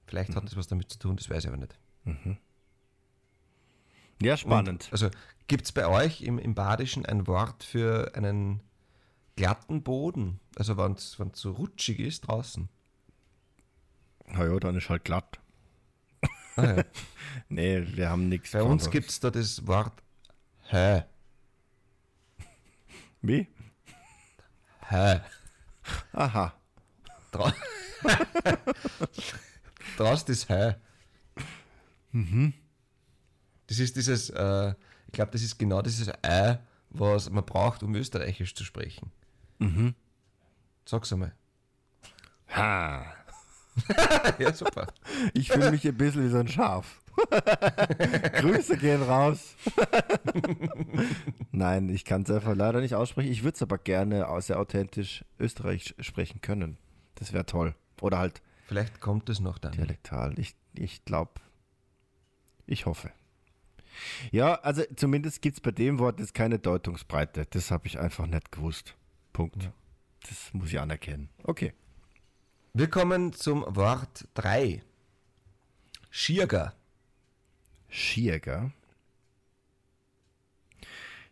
Vielleicht 0.06 0.36
hat 0.36 0.46
das 0.46 0.56
was 0.56 0.68
damit 0.68 0.92
zu 0.92 1.00
tun, 1.00 1.16
das 1.16 1.30
weiß 1.30 1.44
ich 1.44 1.48
aber 1.48 1.58
nicht. 1.58 1.78
Ja, 4.22 4.38
spannend. 4.38 4.86
Und, 4.86 4.94
also 4.94 5.10
gibt 5.48 5.66
es 5.66 5.72
bei 5.72 5.88
euch 5.88 6.22
im, 6.22 6.38
im 6.40 6.56
Badischen 6.56 7.06
ein 7.06 7.28
Wort 7.28 7.64
für 7.64 8.16
einen 8.16 8.62
glatten 9.36 9.84
Boden? 9.84 10.40
Also 10.56 10.78
wenn 10.78 10.94
es 10.94 11.18
so 11.34 11.52
rutschig 11.52 12.00
ist 12.00 12.22
draußen. 12.28 12.70
Na 14.28 14.46
ja, 14.46 14.60
dann 14.60 14.76
ist 14.78 14.90
halt 14.90 15.04
glatt. 15.04 15.40
Ah, 16.56 16.78
ja. 16.78 16.84
Nee, 17.48 17.88
wir 17.96 18.10
haben 18.10 18.28
nichts. 18.28 18.52
Bei 18.52 18.62
uns 18.62 18.90
gibt 18.90 19.10
es 19.10 19.22
da 19.22 19.32
das 19.32 19.66
Wort 19.66 19.94
Hä. 20.72 21.04
Wie? 23.22 23.48
Hä. 24.88 25.20
Aha. 26.14 26.54
Dra 27.32 27.54
Draußen 29.98 30.32
ist 30.32 30.50
Hä. 30.50 30.76
Das 33.72 33.80
ist 33.80 33.96
dieses, 33.96 34.30
äh, 34.32 34.74
ich 35.08 35.14
glaube, 35.14 35.32
das 35.32 35.42
ist 35.42 35.58
genau 35.58 35.82
dieses 35.82 36.10
Ä, 36.26 36.58
was 36.90 37.30
man 37.30 37.46
braucht, 37.46 37.84
um 37.84 37.96
Österreichisch 37.96 38.54
zu 38.54 38.66
sprechen. 38.66 39.14
Sag's 40.84 41.14
einmal. 41.14 41.34
Ha. 42.50 43.06
ja, 44.40 44.52
super. 44.52 44.88
Ich 45.34 45.54
fühle 45.54 45.72
mich 45.72 45.88
ein 45.88 45.96
bisschen 45.96 46.26
wie 46.26 46.30
so 46.30 46.40
ein 46.40 46.50
Schaf. 46.50 47.00
Grüße 48.34 48.76
gehen 48.76 49.04
raus. 49.04 49.56
Nein, 51.54 51.88
ich 51.88 52.04
kann 52.04 52.24
es 52.24 52.30
einfach 52.32 52.58
leider 52.58 52.82
nicht 52.82 52.96
aussprechen. 52.96 53.32
Ich 53.32 53.44
würde 53.44 53.56
es 53.56 53.62
aber 53.62 53.78
gerne 53.78 54.28
sehr 54.42 54.60
authentisch 54.60 55.24
österreichisch 55.40 55.96
sprechen 56.02 56.42
können. 56.42 56.78
Das 57.16 57.32
wäre 57.32 57.46
toll. 57.46 57.74
Oder 58.02 58.18
halt 58.18 58.42
Vielleicht 58.66 59.00
kommt 59.00 59.30
es 59.30 59.40
noch 59.40 59.60
dann. 59.60 59.72
dialektal. 59.72 60.38
Ich, 60.38 60.58
ich 60.74 61.06
glaube, 61.06 61.40
ich 62.66 62.86
hoffe. 62.86 63.12
Ja, 64.32 64.56
also 64.56 64.84
zumindest 64.96 65.42
gibt 65.42 65.58
es 65.58 65.62
bei 65.62 65.72
dem 65.72 66.00
Wort 66.00 66.20
jetzt 66.20 66.34
keine 66.34 66.60
Deutungsbreite. 66.60 67.46
Das 67.50 67.72
habe 67.72 67.88
ich 67.88 68.00
einfach 68.00 68.26
nicht 68.28 68.52
gewusst. 68.52 68.96
Punkt. 69.34 69.72
Das 70.28 70.54
muss 70.54 70.70
ich 70.70 70.80
anerkennen. 70.80 71.30
Okay. 71.44 71.74
Wir 72.74 72.90
kommen 72.90 73.34
zum 73.34 73.66
Wort 73.68 74.28
3. 74.36 74.82
Schierger. 76.10 76.74
Schierger. 77.90 78.72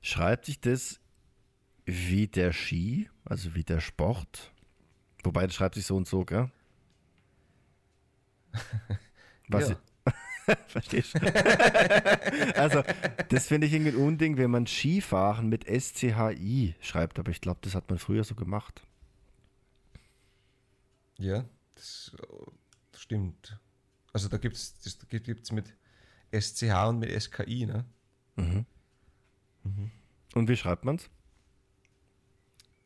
Schreibt 0.02 0.46
sich 0.46 0.60
das 0.60 1.00
wie 1.86 2.28
der 2.28 2.54
Ski, 2.54 3.10
also 3.26 3.56
wie 3.56 3.64
der 3.64 3.80
Sport? 3.80 4.52
Wobei 5.24 5.46
das 5.46 5.56
schreibt 5.56 5.76
sich 5.76 5.86
so 5.86 5.96
und 5.98 6.08
so, 6.08 6.26
gell? 6.26 6.50
Was 9.48 9.70
Ja. 9.70 9.80
Verstehst 10.68 11.16
du? 11.16 11.20
also, 12.56 12.84
das 13.30 13.48
finde 13.48 13.68
ich 13.68 13.74
irgendwie 13.74 13.92
ein 13.92 13.98
Unding, 13.98 14.38
wenn 14.38 14.52
man 14.52 14.68
Skifahren 14.68 15.50
mit 15.50 15.66
SCHI 15.66 16.76
schreibt, 16.82 17.20
aber 17.20 17.32
ich 17.32 17.42
glaube, 17.42 17.60
das 17.62 17.76
hat 17.76 17.90
man 17.90 18.00
früher 18.00 18.24
so 18.24 18.36
gemacht. 18.36 18.82
Ja, 21.18 21.46
das 21.76 22.16
äh, 22.18 22.98
stimmt. 22.98 23.60
Also 24.14 24.28
da 24.30 24.38
gibt 24.38 24.56
es 24.56 24.76
gibt's 25.10 25.52
mit 25.52 25.76
SCH 26.32 26.88
und 26.88 27.00
mit 27.00 27.22
SKI, 27.22 27.66
ne? 27.66 27.86
Und 30.34 30.48
wie 30.48 30.56
schreibt 30.56 30.86
man 30.86 30.96
es? 30.96 31.10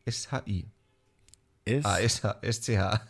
SHI. 0.10 0.68
S 1.66 1.86
Ah, 1.86 1.98
SH, 1.98 2.42
SCH. 2.42 3.02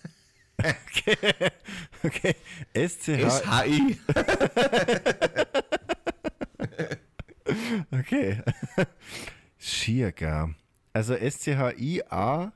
okay. 2.03 2.36
SCH. 2.74 3.43
SHI. 3.43 4.00
Okay. 7.91 8.41
Schiergar. 9.57 10.53
Also 10.93 11.13
S-C-H-I-A-G-A. 11.15 12.51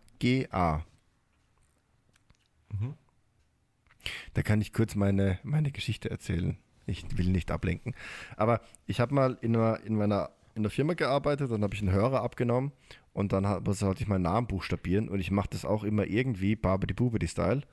Da 4.34 4.42
kann 4.42 4.62
ich 4.62 4.72
kurz 4.72 4.96
meine, 4.96 5.39
meine 5.44 5.72
Geschichte 5.72 6.10
erzählen. 6.10 6.58
Ich 6.86 7.18
will 7.18 7.27
nicht 7.27 7.51
ablenken. 7.51 7.94
Aber 8.38 8.62
ich 8.86 9.00
habe 9.01 9.13
mal 9.13 9.38
in 9.42 9.56
einer, 9.56 9.82
in 9.84 9.96
meiner 9.96 10.30
in 10.56 10.63
der 10.63 10.72
Firma 10.72 10.94
gearbeitet, 10.94 11.51
dann 11.51 11.62
habe 11.63 11.75
ich 11.75 11.82
einen 11.82 11.92
Hörer 11.92 12.22
abgenommen 12.24 12.72
und 13.17 13.33
dann 13.33 13.65
sollte 13.74 14.03
ich 14.03 14.07
meinen 14.07 14.21
Namen 14.21 14.45
buchstabieren 14.45 15.09
und 15.09 15.19
ich 15.19 15.31
mache 15.31 15.50
das 15.50 15.65
auch 15.65 15.83
immer 15.83 16.05
irgendwie 16.05 16.55
Barbedi 16.55 16.93
Bubedi 16.93 17.27
Style 17.27 17.63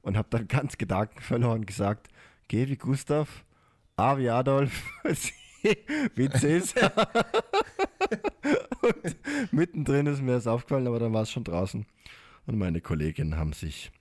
und 0.00 0.16
habe 0.16 0.28
dann 0.30 0.48
ganz 0.48 0.78
Gedanken 0.78 1.20
verloren 1.20 1.66
gesagt, 1.66 2.08
G 2.48 2.68
wie 2.68 2.78
Gustav, 2.78 3.44
A 3.96 4.16
wie 4.16 4.30
Adolf, 4.30 4.82
C 5.14 5.76
wie 6.14 6.30
Cäsar. 6.30 6.90
und 8.80 9.52
mittendrin 9.52 10.06
ist 10.06 10.22
mir 10.22 10.32
das 10.32 10.46
aufgefallen, 10.46 10.86
aber 10.86 10.98
dann 10.98 11.12
war 11.12 11.22
es 11.22 11.30
schon 11.30 11.44
draußen. 11.44 11.84
Und 12.46 12.56
meine 12.56 12.80
Kolleginnen 12.80 13.36
haben 13.36 13.52
sich 13.52 13.92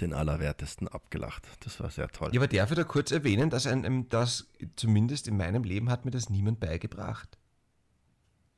den 0.00 0.14
Allerwertesten 0.14 0.88
abgelacht. 0.88 1.46
Das 1.60 1.78
war 1.78 1.90
sehr 1.90 2.08
toll. 2.08 2.30
Ja, 2.32 2.40
aber 2.40 2.48
darf 2.48 2.72
ich 2.72 2.76
da 2.76 2.82
kurz 2.82 3.12
erwähnen, 3.12 3.50
dass 3.50 3.68
einem 3.68 4.08
das, 4.08 4.48
zumindest 4.74 5.28
in 5.28 5.36
meinem 5.36 5.62
Leben, 5.62 5.90
hat 5.90 6.04
mir 6.04 6.10
das 6.10 6.28
niemand 6.28 6.58
beigebracht. 6.58 7.38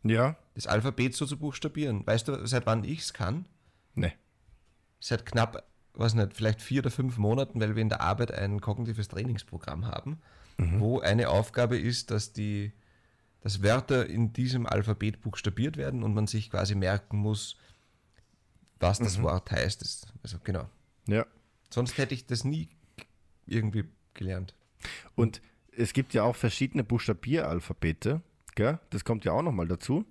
Ja? 0.04 0.36
Das 0.54 0.66
Alphabet 0.66 1.14
so 1.14 1.26
zu 1.26 1.38
buchstabieren. 1.38 2.06
Weißt 2.06 2.28
du, 2.28 2.46
seit 2.46 2.66
wann 2.66 2.84
ich 2.84 3.00
es 3.00 3.12
kann? 3.12 3.46
Ne. 3.94 4.12
Seit 5.00 5.26
knapp, 5.26 5.64
was 5.94 6.14
nicht, 6.14 6.34
vielleicht 6.34 6.62
vier 6.62 6.82
oder 6.82 6.90
fünf 6.90 7.18
Monaten, 7.18 7.60
weil 7.60 7.74
wir 7.74 7.82
in 7.82 7.88
der 7.88 8.00
Arbeit 8.00 8.32
ein 8.32 8.60
kognitives 8.60 9.08
Trainingsprogramm 9.08 9.86
haben, 9.86 10.20
wo 10.56 11.00
eine 11.00 11.28
Aufgabe 11.28 11.78
ist, 11.78 12.10
dass 12.10 12.32
die 12.32 12.72
dass 13.44 13.62
Wörter 13.62 14.06
in 14.06 14.32
diesem 14.32 14.66
Alphabet 14.66 15.20
buchstabiert 15.20 15.76
werden 15.76 16.02
und 16.02 16.14
man 16.14 16.26
sich 16.26 16.50
quasi 16.50 16.74
merken 16.74 17.18
muss, 17.18 17.58
was 18.80 18.98
das 18.98 19.20
Wort 19.20 19.50
heißt. 19.50 20.06
Also 20.22 20.38
genau. 20.42 20.66
Ja. 21.06 21.26
Sonst 21.68 21.98
hätte 21.98 22.14
ich 22.14 22.24
das 22.24 22.44
nie 22.44 22.70
irgendwie 23.46 23.84
gelernt. 24.14 24.54
Und 25.14 25.42
es 25.76 25.92
gibt 25.92 26.14
ja 26.14 26.22
auch 26.22 26.36
verschiedene 26.36 26.84
Buchstabieralphabete. 26.84 28.22
Gell? 28.54 28.78
Das 28.90 29.04
kommt 29.04 29.24
ja 29.24 29.32
auch 29.32 29.42
nochmal 29.42 29.66
dazu. 29.68 30.04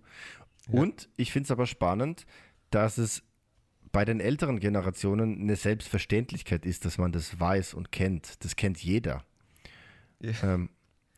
Und 0.69 1.09
ich 1.17 1.31
finde 1.31 1.45
es 1.47 1.51
aber 1.51 1.67
spannend, 1.67 2.25
dass 2.69 2.97
es 2.97 3.23
bei 3.91 4.05
den 4.05 4.19
älteren 4.19 4.59
Generationen 4.59 5.41
eine 5.41 5.55
Selbstverständlichkeit 5.55 6.65
ist, 6.65 6.85
dass 6.85 6.97
man 6.97 7.11
das 7.11 7.39
weiß 7.39 7.73
und 7.73 7.91
kennt. 7.91 8.43
Das 8.43 8.55
kennt 8.55 8.81
jeder. 8.83 9.23
Ja. 10.19 10.31
Ähm, 10.55 10.69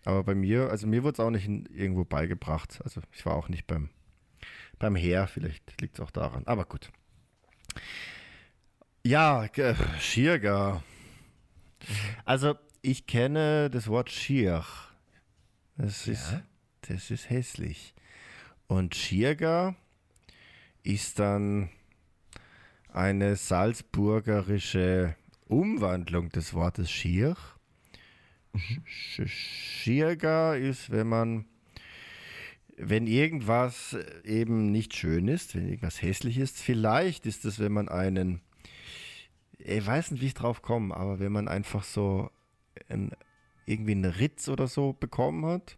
aber 0.03 0.23
bei 0.23 0.35
mir, 0.35 0.69
also 0.69 0.85
mir 0.87 1.03
wurde 1.03 1.13
es 1.13 1.19
auch 1.19 1.29
nicht 1.29 1.45
in, 1.45 1.65
irgendwo 1.67 2.03
beigebracht. 2.05 2.79
Also 2.83 3.01
ich 3.11 3.25
war 3.25 3.35
auch 3.35 3.49
nicht 3.49 3.65
beim, 3.67 3.89
beim 4.77 4.95
Heer, 4.95 5.27
vielleicht 5.27 5.79
liegt 5.81 5.95
es 5.95 6.01
auch 6.01 6.11
daran. 6.11 6.43
Aber 6.47 6.65
gut. 6.65 6.91
Ja, 9.03 9.47
ge- 9.47 9.75
Schierger. 9.99 10.83
Also 12.25 12.55
ich 12.81 13.05
kenne 13.07 13.69
das 13.69 13.87
Wort 13.87 14.09
Schier. 14.11 14.65
Das 15.77 16.07
ist, 16.07 16.31
Ja. 16.31 16.41
Das 16.87 17.11
ist 17.11 17.29
hässlich. 17.29 17.93
Und 18.67 18.95
Schierger 18.95 19.75
ist 20.83 21.19
dann 21.19 21.69
eine 22.89 23.35
salzburgerische 23.35 25.15
Umwandlung 25.47 26.29
des 26.29 26.53
Wortes 26.53 26.89
Schier. 26.89 27.35
Sch- 28.55 29.27
Schierger 29.27 30.57
ist, 30.57 30.89
wenn 30.89 31.07
man 31.07 31.45
wenn 32.77 33.07
irgendwas 33.07 33.97
eben 34.23 34.71
nicht 34.71 34.95
schön 34.95 35.27
ist, 35.27 35.55
wenn 35.55 35.67
irgendwas 35.67 36.01
hässlich 36.01 36.37
ist, 36.37 36.59
vielleicht 36.59 37.25
ist 37.25 37.45
es, 37.45 37.59
wenn 37.59 37.71
man 37.71 37.87
einen, 37.87 38.41
ich 39.57 39.85
weiß 39.85 40.11
nicht, 40.11 40.21
wie 40.21 40.27
ich 40.27 40.33
drauf 40.33 40.61
komme, 40.61 40.95
aber 40.95 41.19
wenn 41.19 41.31
man 41.31 41.47
einfach 41.47 41.83
so 41.83 42.29
ein, 42.89 43.11
irgendwie 43.65 43.93
einen 43.93 44.05
Ritz 44.05 44.49
oder 44.49 44.67
so 44.67 44.91
bekommen 44.91 45.45
hat, 45.45 45.77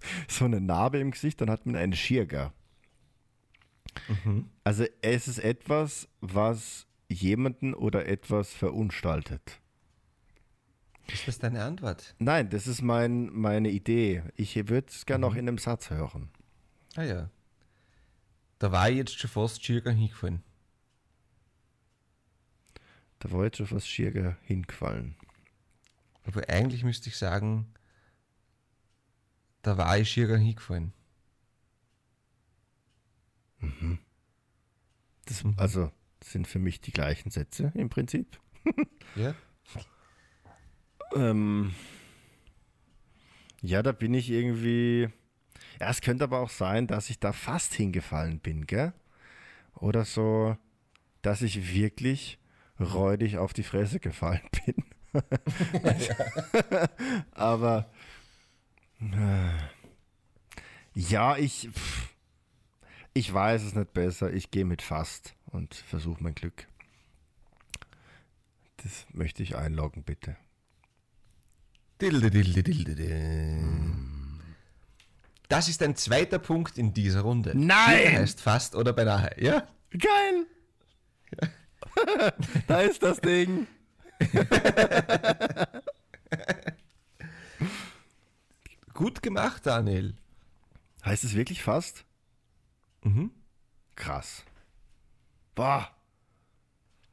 so 0.28 0.44
eine 0.44 0.60
Narbe 0.60 0.98
im 0.98 1.10
Gesicht, 1.10 1.40
dann 1.40 1.50
hat 1.50 1.66
man 1.66 1.76
einen 1.76 1.94
Schirger. 1.94 2.52
Mhm. 4.24 4.50
Also 4.64 4.84
es 5.02 5.28
ist 5.28 5.38
etwas, 5.38 6.08
was 6.20 6.86
jemanden 7.08 7.74
oder 7.74 8.06
etwas 8.06 8.52
verunstaltet. 8.52 9.60
Ist 11.12 11.26
das 11.26 11.38
deine 11.38 11.64
Antwort? 11.64 12.14
Nein, 12.18 12.50
das 12.50 12.66
ist 12.66 12.82
mein, 12.82 13.32
meine 13.32 13.70
Idee. 13.70 14.22
Ich 14.36 14.56
würde 14.56 14.88
es 14.88 15.06
gerne 15.06 15.22
noch 15.22 15.34
in 15.34 15.48
einem 15.48 15.58
Satz 15.58 15.88
hören. 15.90 16.30
Ah 16.96 17.02
ja. 17.02 17.30
Da 18.58 18.72
war 18.72 18.90
ich 18.90 18.96
jetzt 18.96 19.18
schon 19.18 19.30
fast 19.30 19.64
Schirger 19.64 19.92
hingefallen. 19.92 20.42
Da 23.20 23.32
war 23.32 23.44
jetzt 23.44 23.56
schon 23.56 23.66
fast 23.66 23.88
Schirger 23.88 24.36
hingefallen. 24.42 25.16
Aber 26.24 26.46
eigentlich 26.48 26.84
müsste 26.84 27.08
ich 27.08 27.16
sagen, 27.16 27.72
da 29.62 29.76
war 29.78 29.98
ich 29.98 30.10
Schirger 30.10 30.36
hingefallen. 30.38 30.92
Das, 35.26 35.44
Also 35.56 35.90
das 36.20 36.32
sind 36.32 36.46
für 36.46 36.58
mich 36.58 36.80
die 36.80 36.92
gleichen 36.92 37.30
Sätze 37.30 37.72
im 37.74 37.88
Prinzip. 37.88 38.38
Ja? 39.14 39.34
Ähm, 41.14 41.74
ja, 43.62 43.82
da 43.82 43.92
bin 43.92 44.14
ich 44.14 44.30
irgendwie. 44.30 45.08
Ja, 45.80 45.90
es 45.90 46.00
könnte 46.00 46.24
aber 46.24 46.40
auch 46.40 46.50
sein, 46.50 46.86
dass 46.86 47.10
ich 47.10 47.18
da 47.18 47.32
fast 47.32 47.74
hingefallen 47.74 48.40
bin, 48.40 48.66
gell? 48.66 48.92
Oder 49.74 50.04
so, 50.04 50.56
dass 51.22 51.42
ich 51.42 51.74
wirklich 51.74 52.38
räudig 52.80 53.38
auf 53.38 53.52
die 53.54 53.62
Fresse 53.62 54.00
gefallen 54.00 54.42
bin. 54.66 54.84
aber. 57.32 57.90
Ja, 60.94 61.36
ich. 61.36 61.70
Ich 63.14 63.32
weiß 63.32 63.62
es 63.62 63.74
nicht 63.74 63.92
besser. 63.92 64.32
Ich 64.32 64.50
gehe 64.50 64.64
mit 64.64 64.82
fast 64.82 65.34
und 65.46 65.74
versuche 65.74 66.22
mein 66.22 66.34
Glück. 66.34 66.66
Das 68.82 69.06
möchte 69.12 69.42
ich 69.42 69.56
einloggen, 69.56 70.04
bitte. 70.04 70.36
Das 75.48 75.68
ist 75.68 75.82
ein 75.82 75.96
zweiter 75.96 76.38
Punkt 76.38 76.78
in 76.78 76.94
dieser 76.94 77.22
Runde. 77.22 77.52
Nein! 77.56 77.98
Schirger 77.98 78.18
heißt 78.20 78.40
fast 78.40 78.76
oder 78.76 78.92
beinahe, 78.92 79.30
ja? 79.42 79.66
Geil! 79.90 80.46
da 82.68 82.80
ist 82.82 83.02
das 83.02 83.20
Ding. 83.20 83.66
Gut 88.98 89.22
gemacht, 89.22 89.64
Daniel. 89.64 90.16
Heißt 91.04 91.22
es 91.22 91.36
wirklich 91.36 91.62
fast? 91.62 92.04
Mhm. 93.04 93.30
Krass. 93.94 94.44
Boah. 95.54 95.88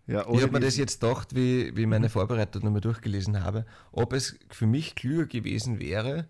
Ja, 0.08 0.28
Ich 0.28 0.42
habe 0.42 0.52
mir 0.52 0.62
das 0.62 0.78
jetzt 0.78 1.02
gedacht, 1.02 1.36
wie, 1.36 1.78
wie 1.78 1.86
meine 1.86 2.10
Vorbereitung 2.10 2.64
nochmal 2.64 2.82
durchgelesen 2.82 3.44
habe, 3.44 3.68
ob 3.92 4.14
es 4.14 4.36
für 4.50 4.66
mich 4.66 4.96
klüger 4.96 5.28
gewesen 5.28 5.80
wäre, 5.80 6.28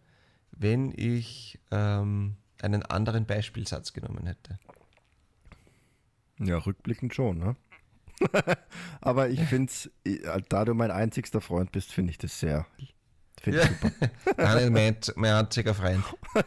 wenn 0.51 0.91
ich 0.93 1.57
ähm, 1.71 2.35
einen 2.61 2.83
anderen 2.83 3.25
Beispielsatz 3.25 3.93
genommen 3.93 4.27
hätte. 4.27 4.59
Ja, 6.37 6.57
rückblickend 6.57 7.15
schon, 7.15 7.37
ne? 7.37 7.55
Aber 8.99 9.29
ich 9.29 9.39
finde 9.45 9.71
es, 9.71 9.89
da 10.49 10.65
du 10.65 10.73
mein 10.73 10.91
einzigster 10.91 11.39
Freund 11.39 11.71
bist, 11.71 11.93
finde 11.93 12.11
ich 12.11 12.17
das 12.17 12.41
sehr. 12.41 12.67
Finde 13.41 13.61
ich 13.61 13.67
super. 13.67 13.91
Daniel, 14.37 14.69
mein, 14.71 14.97
mein 15.15 15.33
einziger 15.33 15.73
Freund. 15.73 16.03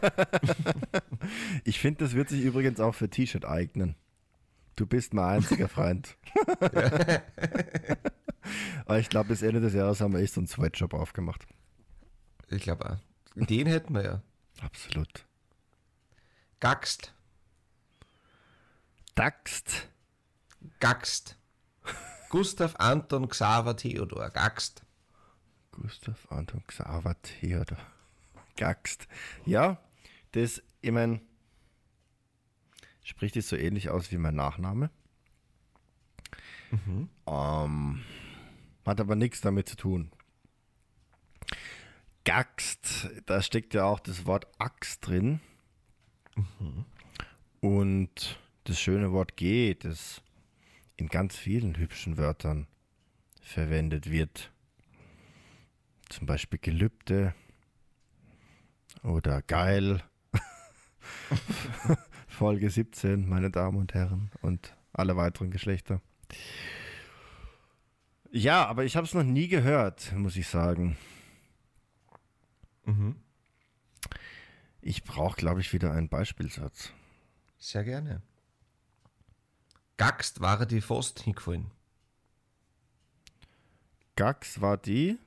Ich 1.65 1.79
finde, 1.79 2.05
das 2.05 2.15
wird 2.15 2.29
sich 2.31 2.41
übrigens 2.43 2.81
auch 2.81 2.95
für 2.95 3.11
T-Shirt 3.11 3.45
eignen. 3.45 3.97
Du 4.77 4.87
bist 4.87 5.13
mein 5.13 5.37
einziger 5.37 5.69
Freund. 5.69 6.17
Aber 8.87 8.99
ich 8.99 9.09
glaube, 9.09 9.29
bis 9.29 9.43
Ende 9.43 9.61
des 9.61 9.75
Jahres 9.75 10.01
haben 10.01 10.15
wir 10.15 10.21
echt 10.21 10.33
so 10.35 10.41
einen 10.41 10.47
Sweatshop 10.47 10.95
aufgemacht. 10.95 11.47
Ich 12.49 12.63
glaube 12.63 12.89
auch. 12.91 12.97
Den 13.35 13.67
hätten 13.67 13.95
wir 13.95 14.05
ja. 14.05 14.23
Absolut. 14.63 15.27
Gaxt. 16.61 17.13
Daxt. 19.15 19.89
Gaxt. 20.81 21.37
Gustav 22.31 22.75
Anton 22.79 23.29
Xaver 23.29 23.77
Theodor. 23.77 24.31
Gaxt. 24.31 24.83
Gustav 25.81 26.27
Anton 26.31 26.63
Xaver 26.67 27.21
Theodor. 27.23 27.79
Gaxt. 28.57 29.07
Ja, 29.47 29.81
das, 30.33 30.63
ich 30.81 30.91
meine, 30.91 31.21
spricht 33.03 33.37
es 33.37 33.49
so 33.49 33.57
ähnlich 33.57 33.89
aus 33.91 34.11
wie 34.11 34.19
mein 34.19 34.35
Nachname. 34.35 34.91
Ähm, 37.27 38.03
hat 38.85 39.01
aber 39.01 39.15
nichts 39.17 39.41
damit 39.41 39.69
zu 39.69 39.77
tun. 39.77 40.11
Gaxt, 42.25 43.09
da 43.27 43.41
steckt 43.41 43.73
ja 43.75 43.85
auch 43.85 44.01
das 44.01 44.27
Wort 44.27 44.47
Axt 44.59 45.07
drin. 45.07 45.41
Und 47.61 48.39
das 48.65 48.81
schöne 48.81 49.13
Wort 49.13 49.37
G, 49.37 49.75
das 49.75 50.23
in 50.97 51.09
ganz 51.09 51.37
vielen 51.37 51.77
hübschen 51.77 52.19
Wörtern 52.19 52.67
verwendet 53.41 54.11
wird. 54.11 54.53
Zum 56.09 56.27
Beispiel 56.27 56.59
Gelübde 56.59 57.35
oder 59.03 59.43
geil. 59.43 60.03
Folge 62.27 62.71
17, 62.71 63.29
meine 63.29 63.51
Damen 63.51 63.79
und 63.79 63.95
Herren 63.95 64.31
und 64.43 64.77
alle 64.93 65.17
weiteren 65.17 65.51
Geschlechter. 65.51 66.01
Ja, 68.31 68.67
aber 68.67 68.85
ich 68.85 68.97
habe 68.97 69.07
es 69.07 69.15
noch 69.15 69.23
nie 69.23 69.49
gehört, 69.49 70.13
muss 70.15 70.37
ich 70.37 70.49
sagen. 70.49 70.97
Mhm. 72.85 73.17
Ich 74.81 75.05
brauche, 75.05 75.37
glaube 75.37 75.61
ich, 75.61 75.73
wieder 75.73 75.93
einen 75.93 76.09
Beispielsatz. 76.09 76.93
Sehr 77.59 77.85
gerne. 77.85 78.23
Gaxt 79.97 80.41
war 80.41 80.65
die 80.65 80.81
Fost 80.81 81.21
hingefallen. 81.21 81.71
Gax 84.17 84.61
war 84.61 84.77
die. 84.77 85.19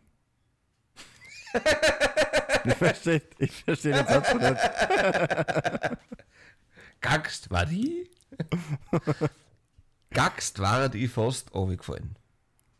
ich 2.66 2.74
verstehe 2.76 3.22
ich 3.40 3.64
versteh 3.64 3.92
den 3.92 4.06
Satz 4.08 4.34
nicht. 4.34 4.58
Gaxt 7.02 7.50
war 7.52 7.66
die? 7.66 8.10
Gaxt 10.12 10.60
war 10.60 10.90
die 10.90 11.08
Fost 11.08 11.54
runtergefallen. 11.54 12.16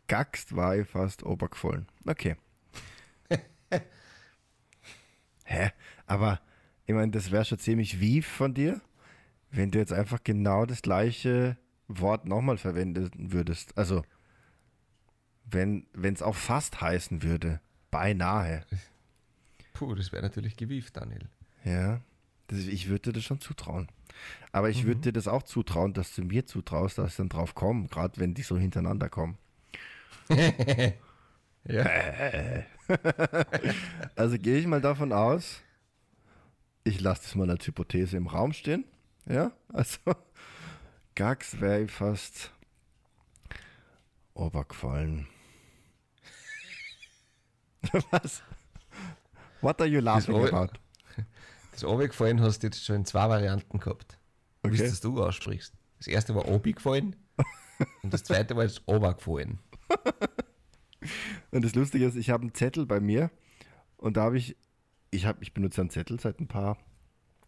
Gaxt 0.06 0.54
war 0.54 0.76
ich 0.76 0.88
fast 0.88 1.22
obergefallen. 1.24 1.86
Okay. 2.06 2.36
Hä? 5.44 5.70
Aber 6.06 6.40
ich 6.86 6.94
meine, 6.94 7.10
das 7.10 7.30
wäre 7.30 7.44
schon 7.44 7.58
ziemlich 7.58 8.00
wief 8.00 8.26
von 8.26 8.54
dir, 8.54 8.80
wenn 9.50 9.70
du 9.70 9.78
jetzt 9.78 9.92
einfach 9.92 10.22
genau 10.22 10.66
das 10.66 10.82
gleiche 10.82 11.56
Wort 11.88 12.26
nochmal 12.26 12.58
verwenden 12.58 13.10
würdest. 13.32 13.76
Also, 13.76 14.02
wenn 15.44 15.86
es 16.02 16.22
auch 16.22 16.34
fast 16.34 16.80
heißen 16.80 17.22
würde. 17.22 17.60
Beinahe. 17.92 18.64
Puh, 19.74 19.94
das 19.94 20.10
wäre 20.10 20.22
natürlich 20.22 20.56
gewieft, 20.56 20.96
Daniel. 20.96 21.28
Ja. 21.64 22.00
Das, 22.48 22.58
ich 22.58 22.88
würde 22.88 23.10
dir 23.10 23.12
das 23.12 23.24
schon 23.24 23.40
zutrauen. 23.40 23.86
Aber 24.50 24.68
ich 24.68 24.84
würde 24.84 25.00
dir 25.00 25.12
das 25.12 25.28
auch 25.28 25.44
zutrauen, 25.44 25.94
dass 25.94 26.12
du 26.14 26.22
mir 26.22 26.44
zutraust, 26.44 26.98
dass 26.98 27.12
ich 27.12 27.16
dann 27.16 27.28
drauf 27.28 27.54
komme, 27.54 27.86
gerade 27.86 28.18
wenn 28.18 28.34
die 28.34 28.42
so 28.42 28.58
hintereinander 28.58 29.08
kommen. 29.08 29.38
Ja. 31.64 31.86
Also 34.16 34.36
gehe 34.36 34.58
ich 34.58 34.66
mal 34.66 34.80
davon 34.80 35.12
aus, 35.12 35.62
ich 36.84 37.00
lasse 37.00 37.22
das 37.22 37.34
mal 37.36 37.48
als 37.48 37.66
Hypothese 37.66 38.16
im 38.16 38.26
Raum 38.26 38.52
stehen. 38.52 38.84
Ja, 39.24 39.52
also 39.72 39.98
Gags 41.14 41.60
wäre 41.60 41.88
fast 41.88 42.52
obergefallen. 44.34 45.28
Was? 48.10 48.42
What 49.60 49.80
are 49.80 49.88
you 49.88 50.00
laughing 50.00 50.34
Ober- 50.34 50.48
about? 50.52 50.72
Das 51.72 51.84
runtergefallen 51.84 52.40
hast 52.42 52.62
du 52.62 52.66
jetzt 52.66 52.84
schon 52.84 52.96
in 52.96 53.04
zwei 53.06 53.28
Varianten 53.30 53.78
gehabt. 53.78 54.18
Wie 54.62 54.68
Okay. 54.68 54.82
es 54.82 54.90
das 54.90 55.00
du 55.00 55.22
aussprichst. 55.24 55.72
Das 55.98 56.06
erste 56.06 56.34
war 56.34 56.46
obi 56.48 56.72
gefallen 56.74 57.16
und 58.02 58.12
das 58.12 58.24
zweite 58.24 58.54
war 58.56 58.64
jetzt 58.64 58.82
obergefallen. 58.86 59.58
Und 61.50 61.64
das 61.64 61.74
Lustige 61.74 62.04
ist, 62.06 62.16
ich 62.16 62.28
habe 62.28 62.42
einen 62.42 62.54
Zettel 62.54 62.84
bei 62.84 63.00
mir 63.00 63.30
und 63.96 64.18
da 64.18 64.24
habe 64.24 64.36
ich, 64.36 64.54
ich 65.10 65.24
habe, 65.24 65.42
ich 65.42 65.54
benutze 65.54 65.80
einen 65.80 65.88
Zettel 65.90 66.20
seit 66.20 66.40
ein 66.40 66.46
paar 66.48 66.76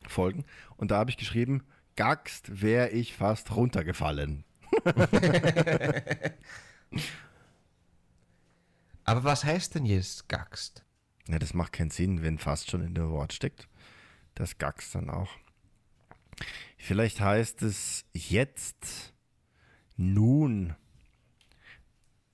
Folgen. 0.09 0.45
Und 0.77 0.91
da 0.91 0.97
habe 0.97 1.11
ich 1.11 1.19
geschrieben, 1.19 1.63
Gaxt 1.97 2.63
wäre 2.63 2.89
ich 2.91 3.15
fast 3.15 3.55
runtergefallen. 3.55 4.45
Aber 9.05 9.25
was 9.25 9.45
heißt 9.45 9.75
denn 9.75 9.87
jetzt 9.87 10.29
Gaxt? 10.29 10.85
Ja, 11.29 11.39
das 11.39 11.55
macht 11.55 11.73
keinen 11.73 11.91
Sinn, 11.91 12.23
wenn 12.23 12.39
fast 12.39 12.71
schon 12.71 12.83
in 12.83 12.95
dem 12.95 13.11
Wort 13.11 13.33
steckt. 13.33 13.69
Das 14.35 14.59
Gaxt 14.59 14.95
dann 14.95 15.11
auch. 15.11 15.31
Vielleicht 16.77 17.21
heißt 17.21 17.63
es 17.63 18.05
jetzt, 18.13 19.15
nun, 19.97 20.75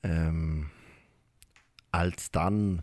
ähm, 0.02 0.70
als 1.92 2.30
dann. 2.30 2.83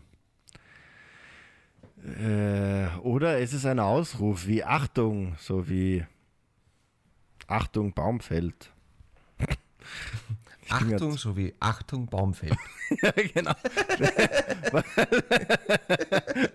Äh, 2.04 2.88
oder 2.98 3.38
ist 3.38 3.52
es 3.52 3.66
ein 3.66 3.80
Ausruf 3.80 4.46
wie 4.46 4.62
Achtung, 4.62 5.36
so 5.38 5.68
wie 5.68 6.06
Achtung, 7.48 7.92
Baumfeld. 7.92 8.72
Achtung, 10.70 11.16
so 11.16 11.36
wie 11.36 11.54
Achtung, 11.60 12.06
Baumfeld. 12.06 12.56
ja, 13.02 13.10
genau. 13.12 13.54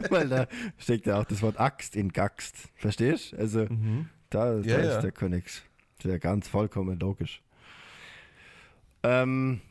Weil 0.09 0.29
da 0.29 0.47
steckt 0.77 1.05
ja 1.07 1.19
auch 1.19 1.25
das 1.25 1.41
Wort 1.41 1.59
Axt 1.59 1.95
in 1.95 2.11
Gaxt. 2.11 2.55
Verstehst 2.75 3.33
du? 3.33 3.37
Also, 3.37 3.65
Mhm. 3.65 4.09
da, 4.29 4.55
da 4.55 4.59
Ja, 4.61 4.77
ist 4.77 4.93
ja. 4.95 5.01
der 5.01 5.11
Konnex. 5.11 5.61
Das 5.97 6.05
ist 6.05 6.11
ja 6.11 6.17
ganz 6.17 6.47
vollkommen 6.47 6.99
logisch. 6.99 7.41
Ähm, 9.03 9.61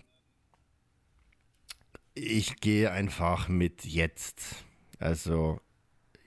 ich 2.14 2.56
gehe 2.56 2.90
einfach 2.90 3.48
mit 3.48 3.84
jetzt. 3.84 4.64
Also, 4.98 5.60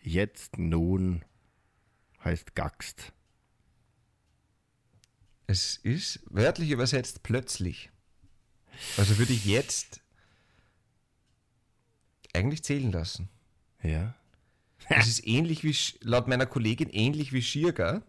jetzt, 0.02 0.58
nun 0.58 1.24
heißt 2.24 2.56
Gaxt. 2.56 3.12
Es 5.48 5.78
ist 5.78 6.22
wörtlich 6.30 6.72
übersetzt 6.72 7.22
plötzlich. 7.22 7.92
Also 8.98 9.18
würde 9.18 9.34
ich 9.34 9.46
jetzt 9.46 10.02
eigentlich 12.34 12.64
zählen 12.64 12.92
lassen. 12.92 13.30
Ja. 13.82 14.16
Es 14.90 15.08
ist 15.08 15.26
ähnlich 15.26 15.64
wie, 15.64 15.76
laut 16.02 16.28
meiner 16.28 16.46
Kollegin, 16.46 16.90
ähnlich 16.90 17.34
wie 17.34 17.42
Schirger. 17.42 18.04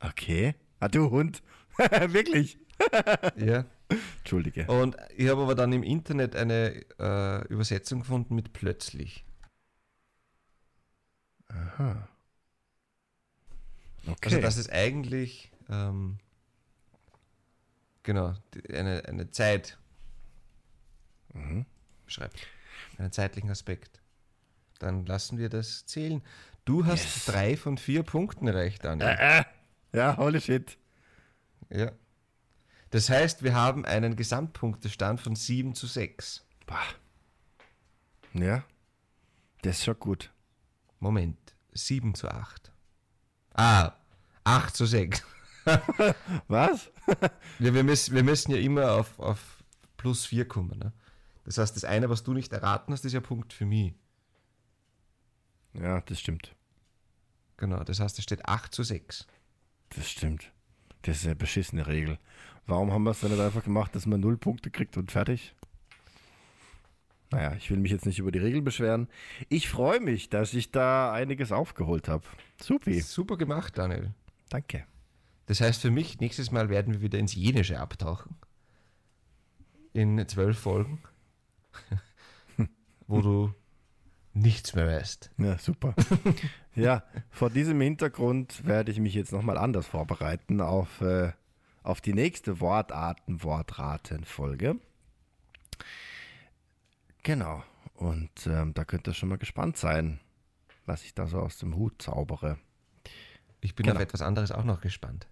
Okay. 0.00 0.54
Ah, 0.80 0.88
du 0.88 1.10
Hund. 1.10 1.42
Wirklich. 1.78 2.58
Ja. 3.36 3.66
Entschuldige. 4.18 4.66
Und 4.66 4.96
ich 5.16 5.28
habe 5.28 5.42
aber 5.42 5.54
dann 5.54 5.72
im 5.72 5.82
Internet 5.82 6.36
eine 6.36 6.84
äh, 7.00 7.46
Übersetzung 7.48 8.00
gefunden 8.00 8.34
mit 8.34 8.52
plötzlich. 8.52 9.24
Okay. 14.06 14.16
Also 14.22 14.40
dass 14.40 14.56
es 14.58 14.70
eigentlich 14.70 15.50
ähm, 15.68 16.18
genau 18.08 18.32
eine, 18.72 19.04
eine 19.06 19.30
Zeit 19.30 19.76
beschreibt. 22.06 22.46
Einen 22.96 23.12
zeitlichen 23.12 23.50
Aspekt. 23.50 24.00
Dann 24.78 25.04
lassen 25.06 25.36
wir 25.38 25.50
das 25.50 25.84
zählen. 25.84 26.22
Du 26.64 26.86
hast 26.86 27.04
Yes. 27.04 27.24
drei 27.26 27.56
von 27.56 27.76
vier 27.76 28.02
Punkten 28.02 28.46
erreicht, 28.48 28.82
Daniel. 28.84 29.08
äh, 29.08 29.40
äh. 29.40 29.44
Ja, 29.92 30.16
holy 30.16 30.40
shit. 30.40 30.78
Ja. 31.70 31.92
Das 32.90 33.10
heißt, 33.10 33.42
wir 33.42 33.54
haben 33.54 33.84
einen 33.84 34.16
Gesamtpunktestand 34.16 35.20
von 35.20 35.36
7 35.36 35.74
zu 35.74 35.86
6. 35.86 36.46
Bah. 36.66 36.80
Ja. 38.32 38.64
Das 39.62 39.78
ist 39.78 39.84
schon 39.84 39.98
gut. 39.98 40.32
Moment, 40.98 41.38
7 41.72 42.14
zu 42.14 42.28
8. 42.28 42.72
Ah, 43.52 43.92
8 44.44 44.74
zu 44.74 44.86
6. 44.86 45.22
Was? 46.48 46.90
Ja, 47.58 47.74
wir, 47.74 47.82
müssen, 47.82 48.14
wir 48.14 48.22
müssen 48.22 48.52
ja 48.52 48.58
immer 48.58 48.92
auf, 48.92 49.18
auf 49.18 49.64
plus 49.96 50.26
4 50.26 50.46
kommen. 50.46 50.78
Ne? 50.78 50.92
Das 51.44 51.58
heißt, 51.58 51.74
das 51.74 51.84
eine, 51.84 52.10
was 52.10 52.22
du 52.22 52.34
nicht 52.34 52.52
erraten 52.52 52.92
hast, 52.92 53.04
ist 53.04 53.14
ja 53.14 53.20
Punkt 53.20 53.52
für 53.52 53.64
mich. 53.64 53.94
Ja, 55.72 56.02
das 56.02 56.20
stimmt. 56.20 56.54
Genau, 57.56 57.82
das 57.82 57.98
heißt, 57.98 58.18
es 58.18 58.24
steht 58.24 58.46
8 58.46 58.72
zu 58.72 58.82
6. 58.82 59.26
Das 59.96 60.08
stimmt. 60.08 60.52
Das 61.02 61.16
ist 61.16 61.24
eine 61.24 61.36
beschissene 61.36 61.86
Regel. 61.86 62.18
Warum 62.66 62.92
haben 62.92 63.04
wir 63.04 63.12
es 63.12 63.20
dann 63.20 63.30
nicht 63.30 63.40
einfach 63.40 63.64
gemacht, 63.64 63.94
dass 63.94 64.06
man 64.06 64.20
null 64.20 64.36
Punkte 64.36 64.70
kriegt 64.70 64.96
und 64.96 65.10
fertig? 65.10 65.54
Naja, 67.30 67.54
ich 67.56 67.70
will 67.70 67.78
mich 67.78 67.90
jetzt 67.90 68.06
nicht 68.06 68.18
über 68.18 68.30
die 68.30 68.38
Regel 68.38 68.62
beschweren. 68.62 69.08
Ich 69.48 69.68
freue 69.68 70.00
mich, 70.00 70.30
dass 70.30 70.54
ich 70.54 70.70
da 70.70 71.12
einiges 71.12 71.52
aufgeholt 71.52 72.08
habe. 72.08 72.24
Supi. 72.60 73.00
Super 73.00 73.36
gemacht, 73.36 73.76
Daniel. 73.76 74.14
Danke. 74.48 74.86
Das 75.48 75.60
heißt 75.62 75.82
für 75.82 75.90
mich, 75.90 76.20
nächstes 76.20 76.50
Mal 76.50 76.68
werden 76.68 76.92
wir 76.92 77.00
wieder 77.00 77.18
ins 77.18 77.34
Jenische 77.34 77.80
abtauchen. 77.80 78.36
In 79.94 80.28
zwölf 80.28 80.58
Folgen. 80.58 81.02
wo 83.06 83.22
du 83.22 83.54
nichts 84.34 84.74
mehr 84.74 84.86
weißt. 84.86 85.30
Ja, 85.38 85.56
super. 85.58 85.94
ja, 86.74 87.02
vor 87.30 87.48
diesem 87.48 87.80
Hintergrund 87.80 88.66
werde 88.66 88.92
ich 88.92 89.00
mich 89.00 89.14
jetzt 89.14 89.32
nochmal 89.32 89.56
anders 89.56 89.86
vorbereiten 89.86 90.60
auf, 90.60 91.00
äh, 91.00 91.32
auf 91.82 92.02
die 92.02 92.12
nächste 92.12 92.60
Wortarten-Wortraten-Folge. 92.60 94.76
Genau. 97.22 97.64
Und 97.94 98.46
ähm, 98.46 98.74
da 98.74 98.84
könnt 98.84 99.08
ihr 99.08 99.14
schon 99.14 99.30
mal 99.30 99.38
gespannt 99.38 99.78
sein, 99.78 100.20
was 100.84 101.04
ich 101.04 101.14
da 101.14 101.26
so 101.26 101.40
aus 101.40 101.56
dem 101.56 101.74
Hut 101.74 102.02
zaubere. 102.02 102.58
Ich 103.60 103.74
bin 103.74 103.86
Genau. 103.86 103.96
auf 103.96 104.02
etwas 104.02 104.22
anderes 104.22 104.52
auch 104.52 104.62
noch 104.64 104.80
gespannt. 104.82 105.26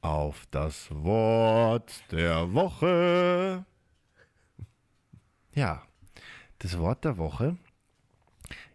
Auf 0.00 0.46
das 0.50 0.90
Wort 0.90 1.92
der 2.10 2.52
Woche. 2.54 3.64
Ja, 5.52 5.82
das 6.58 6.78
Wort 6.78 7.04
der 7.04 7.18
Woche 7.18 7.56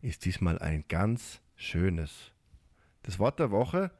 ist 0.02 0.26
diesmal 0.26 0.60
ein 0.60 0.86
ganz 0.88 1.40
schönes. 1.56 2.32
Das 3.04 3.20
Wort 3.20 3.40
der 3.40 3.52
Woche 3.52 3.92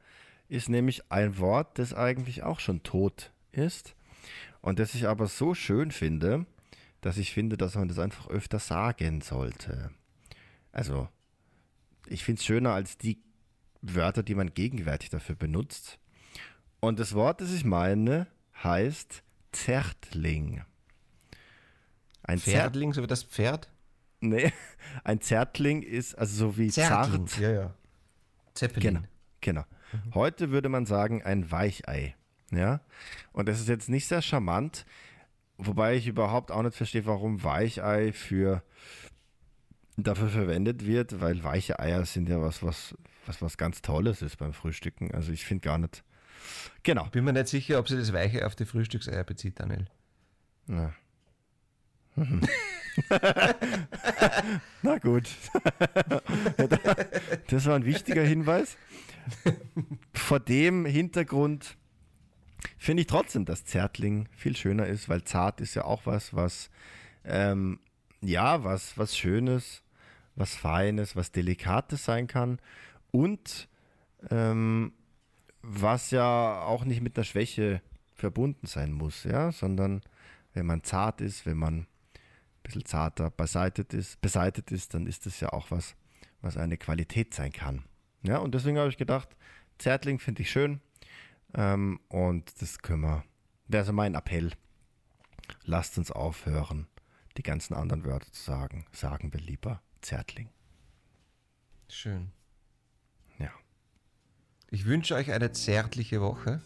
ist 0.48 0.68
nämlich 0.68 1.10
ein 1.10 1.38
Wort, 1.38 1.78
das 1.78 1.94
eigentlich 1.94 2.42
auch 2.42 2.60
schon 2.60 2.82
tot 2.82 3.32
ist 3.52 3.94
und 4.60 4.78
das 4.78 4.94
ich 4.94 5.08
aber 5.08 5.26
so 5.26 5.54
schön 5.54 5.90
finde, 5.90 6.46
dass 7.00 7.18
ich 7.18 7.32
finde, 7.32 7.56
dass 7.56 7.74
man 7.74 7.88
das 7.88 7.98
einfach 7.98 8.28
öfter 8.28 8.58
sagen 8.58 9.20
sollte. 9.20 9.90
Also, 10.72 11.08
ich 12.06 12.24
finde 12.24 12.40
es 12.40 12.46
schöner 12.46 12.72
als 12.72 12.96
die 12.98 13.18
Wörter, 13.84 14.22
die 14.22 14.34
man 14.34 14.54
gegenwärtig 14.54 15.10
dafür 15.10 15.34
benutzt. 15.34 15.98
Und 16.80 16.98
das 16.98 17.14
Wort, 17.14 17.40
das 17.40 17.52
ich 17.52 17.64
meine, 17.64 18.26
heißt 18.62 19.22
Zärtling. 19.52 20.62
Ein, 22.22 22.38
Zert 22.38 22.56
Pferdling, 22.56 22.92
so 22.92 23.02
wie 23.02 23.06
das 23.06 23.22
Pferd? 23.22 23.70
nee, 24.20 24.52
ein 25.04 25.20
Zärtling 25.20 25.82
ist 25.82 26.16
also 26.16 26.48
so 26.48 26.58
wie 26.58 26.68
Zärtling. 26.68 27.26
zart. 27.26 27.40
Ja, 27.40 27.50
ja. 27.50 27.74
Zeppelin. 28.54 29.06
Genau, 29.40 29.64
genau. 29.64 29.64
Heute 30.14 30.50
würde 30.50 30.68
man 30.68 30.86
sagen 30.86 31.22
ein 31.22 31.50
Weichei. 31.50 32.16
Ja, 32.50 32.80
und 33.32 33.48
das 33.48 33.60
ist 33.60 33.68
jetzt 33.68 33.88
nicht 33.88 34.06
sehr 34.06 34.22
charmant, 34.22 34.86
wobei 35.56 35.96
ich 35.96 36.06
überhaupt 36.06 36.50
auch 36.50 36.62
nicht 36.62 36.76
verstehe, 36.76 37.06
warum 37.06 37.42
Weichei 37.42 38.12
für 38.12 38.62
dafür 39.96 40.28
verwendet 40.28 40.86
wird, 40.86 41.20
weil 41.20 41.42
weiche 41.44 41.78
Eier 41.78 42.04
sind 42.04 42.28
ja 42.28 42.40
was, 42.40 42.62
was, 42.62 42.94
was, 43.26 43.40
was 43.42 43.56
ganz 43.56 43.82
Tolles 43.82 44.22
ist 44.22 44.38
beim 44.38 44.52
Frühstücken. 44.52 45.14
Also 45.14 45.32
ich 45.32 45.44
finde 45.44 45.62
gar 45.62 45.78
nicht. 45.78 46.02
Genau. 46.82 47.04
Bin 47.06 47.24
mir 47.24 47.32
nicht 47.32 47.48
sicher, 47.48 47.78
ob 47.78 47.88
sie 47.88 47.96
das 47.96 48.12
Weiche 48.12 48.46
auf 48.46 48.54
die 48.54 48.66
Frühstückseier 48.66 49.24
bezieht, 49.24 49.60
Daniel. 49.60 49.86
Ja. 50.68 50.92
Na 54.82 54.98
gut. 54.98 55.28
das 57.48 57.66
war 57.66 57.74
ein 57.76 57.84
wichtiger 57.84 58.22
Hinweis. 58.22 58.76
Vor 60.12 60.38
dem 60.40 60.84
Hintergrund 60.86 61.76
finde 62.78 63.02
ich 63.02 63.06
trotzdem, 63.06 63.44
dass 63.44 63.64
Zärtling 63.64 64.28
viel 64.36 64.56
schöner 64.56 64.86
ist, 64.86 65.08
weil 65.08 65.24
zart 65.24 65.60
ist 65.60 65.74
ja 65.74 65.84
auch 65.84 66.06
was, 66.06 66.34
was, 66.34 66.70
ähm, 67.24 67.80
ja, 68.20 68.62
was, 68.64 68.96
was 68.96 69.16
Schönes, 69.16 69.82
was 70.36 70.54
Feines, 70.54 71.16
was 71.16 71.32
Delikates 71.32 72.04
sein 72.04 72.26
kann 72.26 72.58
und 73.10 73.68
ähm, 74.30 74.92
was 75.62 76.10
ja 76.10 76.62
auch 76.62 76.84
nicht 76.84 77.00
mit 77.00 77.16
einer 77.16 77.24
Schwäche 77.24 77.80
verbunden 78.14 78.66
sein 78.66 78.92
muss, 78.92 79.24
ja, 79.24 79.52
sondern 79.52 80.02
wenn 80.52 80.66
man 80.66 80.82
zart 80.82 81.20
ist, 81.20 81.46
wenn 81.46 81.56
man 81.56 81.80
ein 81.80 81.86
bisschen 82.62 82.84
zarter 82.84 83.30
beseitet 83.30 83.94
ist, 83.94 84.20
beseitet 84.20 84.70
ist, 84.72 84.94
dann 84.94 85.06
ist 85.06 85.26
das 85.26 85.40
ja 85.40 85.52
auch 85.52 85.70
was, 85.70 85.96
was 86.40 86.56
eine 86.56 86.76
Qualität 86.76 87.34
sein 87.34 87.52
kann. 87.52 87.84
Ja, 88.22 88.38
und 88.38 88.54
deswegen 88.54 88.78
habe 88.78 88.88
ich 88.88 88.96
gedacht, 88.96 89.28
Zärtling 89.78 90.18
finde 90.18 90.42
ich 90.42 90.50
schön. 90.50 90.80
Ähm, 91.54 92.00
und 92.08 92.60
das 92.60 92.78
können 92.78 93.02
wir, 93.02 93.24
wäre 93.68 93.84
so 93.84 93.92
mein 93.92 94.14
Appell. 94.14 94.52
Lasst 95.64 95.98
uns 95.98 96.10
aufhören, 96.10 96.86
die 97.36 97.42
ganzen 97.42 97.74
anderen 97.74 98.04
Wörter 98.04 98.30
zu 98.32 98.42
sagen. 98.42 98.86
Sagen 98.92 99.32
wir 99.32 99.40
lieber 99.40 99.82
Zärtling. 100.04 100.48
Schön. 101.88 102.32
Ich 104.74 104.86
wünsche 104.86 105.14
euch 105.14 105.30
eine 105.30 105.52
zärtliche 105.52 106.20
Woche. 106.20 106.60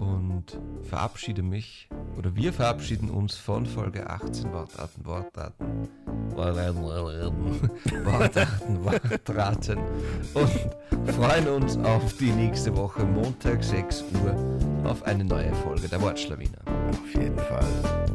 Und 0.00 0.60
verabschiede 0.82 1.44
mich, 1.44 1.88
oder 2.18 2.34
wir 2.34 2.52
verabschieden 2.52 3.10
uns 3.10 3.36
von 3.36 3.64
Folge 3.64 4.10
18 4.10 4.52
Wortarten, 4.52 5.04
Wortarten, 5.04 5.88
Wortarten, 6.32 6.82
Wortarten, 8.04 8.84
Wortarten 8.84 9.78
und 10.34 11.12
freuen 11.14 11.46
uns 11.46 11.76
auf 11.76 12.16
die 12.16 12.32
nächste 12.32 12.76
Woche, 12.76 13.04
Montag 13.04 13.62
6 13.62 14.02
Uhr, 14.24 14.34
auf 14.84 15.04
eine 15.04 15.24
neue 15.24 15.54
Folge 15.54 15.86
der 15.86 16.02
Wortschlawiner. 16.02 16.58
Auf 16.90 17.14
jeden 17.14 17.38
Fall. 17.38 17.64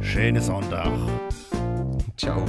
Schönes 0.01 0.47
Sonntag. 0.47 0.91
Ciao. 2.21 2.45